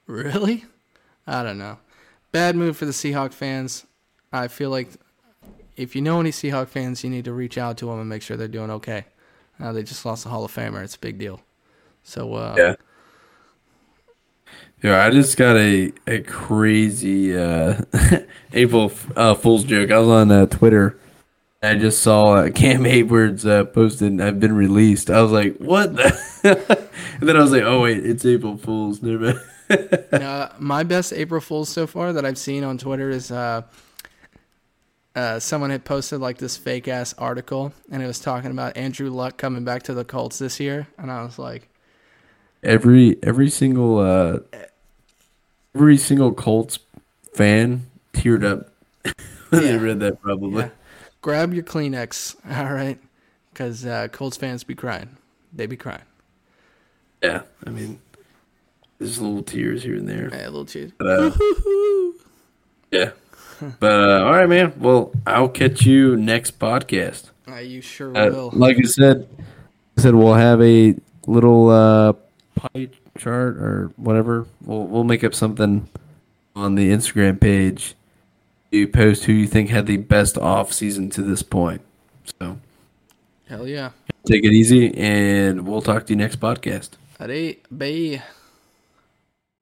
really. 0.06 0.64
I 1.26 1.42
don't 1.42 1.58
know. 1.58 1.78
Bad 2.32 2.56
move 2.56 2.76
for 2.76 2.84
the 2.84 2.92
Seahawk 2.92 3.32
fans. 3.32 3.86
I 4.32 4.48
feel 4.48 4.70
like 4.70 4.88
if 5.76 5.94
you 5.94 6.02
know 6.02 6.18
any 6.20 6.30
Seahawk 6.30 6.68
fans, 6.68 7.04
you 7.04 7.10
need 7.10 7.26
to 7.26 7.32
reach 7.32 7.56
out 7.58 7.76
to 7.78 7.86
them 7.86 8.00
and 8.00 8.08
make 8.08 8.22
sure 8.22 8.36
they're 8.36 8.48
doing 8.48 8.70
okay. 8.70 9.04
Uh, 9.60 9.72
they 9.72 9.82
just 9.84 10.04
lost 10.04 10.26
a 10.26 10.28
Hall 10.28 10.44
of 10.44 10.52
Famer. 10.52 10.82
It's 10.82 10.96
a 10.96 10.98
big 10.98 11.18
deal. 11.18 11.40
So 12.02 12.34
uh, 12.34 12.54
Yeah. 12.58 12.74
Yeah, 14.84 15.02
I 15.02 15.08
just 15.08 15.38
got 15.38 15.56
a 15.56 15.94
a 16.06 16.20
crazy 16.20 17.34
uh, 17.34 17.80
April 18.52 18.92
uh, 19.16 19.32
Fool's 19.32 19.64
joke. 19.64 19.90
I 19.90 19.98
was 19.98 20.08
on 20.10 20.30
uh, 20.30 20.44
Twitter. 20.44 20.98
I 21.62 21.76
just 21.76 22.02
saw 22.02 22.34
uh, 22.34 22.50
Cam 22.50 22.84
Heyward's 22.84 23.46
uh, 23.46 23.64
posted. 23.64 24.20
I've 24.20 24.38
been 24.38 24.54
released. 24.54 25.08
I 25.08 25.22
was 25.22 25.32
like, 25.32 25.56
"What?" 25.56 25.96
The? 25.96 26.88
and 27.18 27.26
then 27.26 27.34
I 27.34 27.40
was 27.40 27.50
like, 27.50 27.62
"Oh 27.62 27.80
wait, 27.80 28.04
it's 28.04 28.26
April 28.26 28.58
Fool's." 28.58 29.00
Never 29.00 29.40
mind. 29.70 30.12
uh, 30.22 30.50
my 30.58 30.82
best 30.82 31.14
April 31.14 31.40
Fools 31.40 31.70
so 31.70 31.86
far 31.86 32.12
that 32.12 32.26
I've 32.26 32.36
seen 32.36 32.62
on 32.62 32.76
Twitter 32.76 33.08
is 33.08 33.30
uh, 33.30 33.62
uh, 35.16 35.38
someone 35.38 35.70
had 35.70 35.86
posted 35.86 36.20
like 36.20 36.36
this 36.36 36.58
fake 36.58 36.88
ass 36.88 37.14
article, 37.16 37.72
and 37.90 38.02
it 38.02 38.06
was 38.06 38.20
talking 38.20 38.50
about 38.50 38.76
Andrew 38.76 39.08
Luck 39.08 39.38
coming 39.38 39.64
back 39.64 39.84
to 39.84 39.94
the 39.94 40.04
Colts 40.04 40.38
this 40.38 40.60
year, 40.60 40.88
and 40.98 41.10
I 41.10 41.24
was 41.24 41.38
like, 41.38 41.70
every 42.62 43.16
every 43.22 43.48
single 43.48 43.98
uh, 43.98 44.40
every 45.74 45.96
single 45.96 46.32
Colts 46.32 46.78
fan 47.34 47.86
teared 48.12 48.44
up 48.44 48.70
when 49.50 49.62
they 49.62 49.76
read 49.76 50.00
that. 50.00 50.20
Probably. 50.22 50.64
Yeah. 50.64 50.68
grab 51.20 51.52
your 51.54 51.64
Kleenex, 51.64 52.36
all 52.66 52.72
right, 52.74 52.98
because 53.52 53.84
uh, 53.86 54.08
Colts 54.08 54.36
fans 54.36 54.64
be 54.64 54.74
crying, 54.74 55.16
they 55.52 55.66
be 55.66 55.76
crying. 55.76 56.02
Yeah, 57.22 57.42
I 57.66 57.70
mean, 57.70 58.00
there's 58.98 59.20
little 59.20 59.42
tears 59.42 59.82
here 59.82 59.96
and 59.96 60.08
there. 60.08 60.28
A 60.28 60.44
little 60.50 60.66
tears. 60.66 60.92
But, 60.98 61.06
uh, 61.06 61.30
yeah. 62.90 63.10
But 63.80 63.92
uh, 63.92 64.24
all 64.24 64.32
right, 64.32 64.48
man. 64.48 64.74
Well, 64.78 65.12
I'll 65.26 65.48
catch 65.48 65.86
you 65.86 66.16
next 66.16 66.58
podcast. 66.58 67.30
Uh, 67.48 67.56
you 67.56 67.80
sure 67.80 68.14
Uh, 68.16 68.28
will. 68.28 68.50
like 68.52 68.76
I 68.78 68.82
said, 68.82 69.26
I 69.96 70.02
said 70.02 70.14
we'll 70.14 70.34
have 70.34 70.60
a 70.60 70.94
little 71.26 71.70
uh, 71.70 72.12
pie 72.56 72.88
chart 73.18 73.56
or 73.56 73.92
whatever. 73.96 74.46
We'll 74.62 74.86
we'll 74.86 75.04
make 75.04 75.24
up 75.24 75.34
something 75.34 75.88
on 76.56 76.74
the 76.74 76.90
Instagram 76.90 77.40
page. 77.40 77.94
You 78.70 78.88
post 78.88 79.24
who 79.24 79.32
you 79.32 79.46
think 79.46 79.70
had 79.70 79.86
the 79.86 79.98
best 79.98 80.36
off 80.36 80.72
season 80.72 81.10
to 81.10 81.22
this 81.22 81.42
point. 81.42 81.82
So 82.40 82.58
Hell 83.46 83.68
yeah. 83.68 83.90
take 84.26 84.44
it 84.44 84.52
easy, 84.52 84.94
and 84.96 85.66
we'll 85.66 85.82
talk 85.82 86.06
to 86.06 86.12
you 86.12 86.16
next 86.16 86.40
podcast. 86.40 86.90
Allez, 87.20 87.56
bye. 87.70 88.22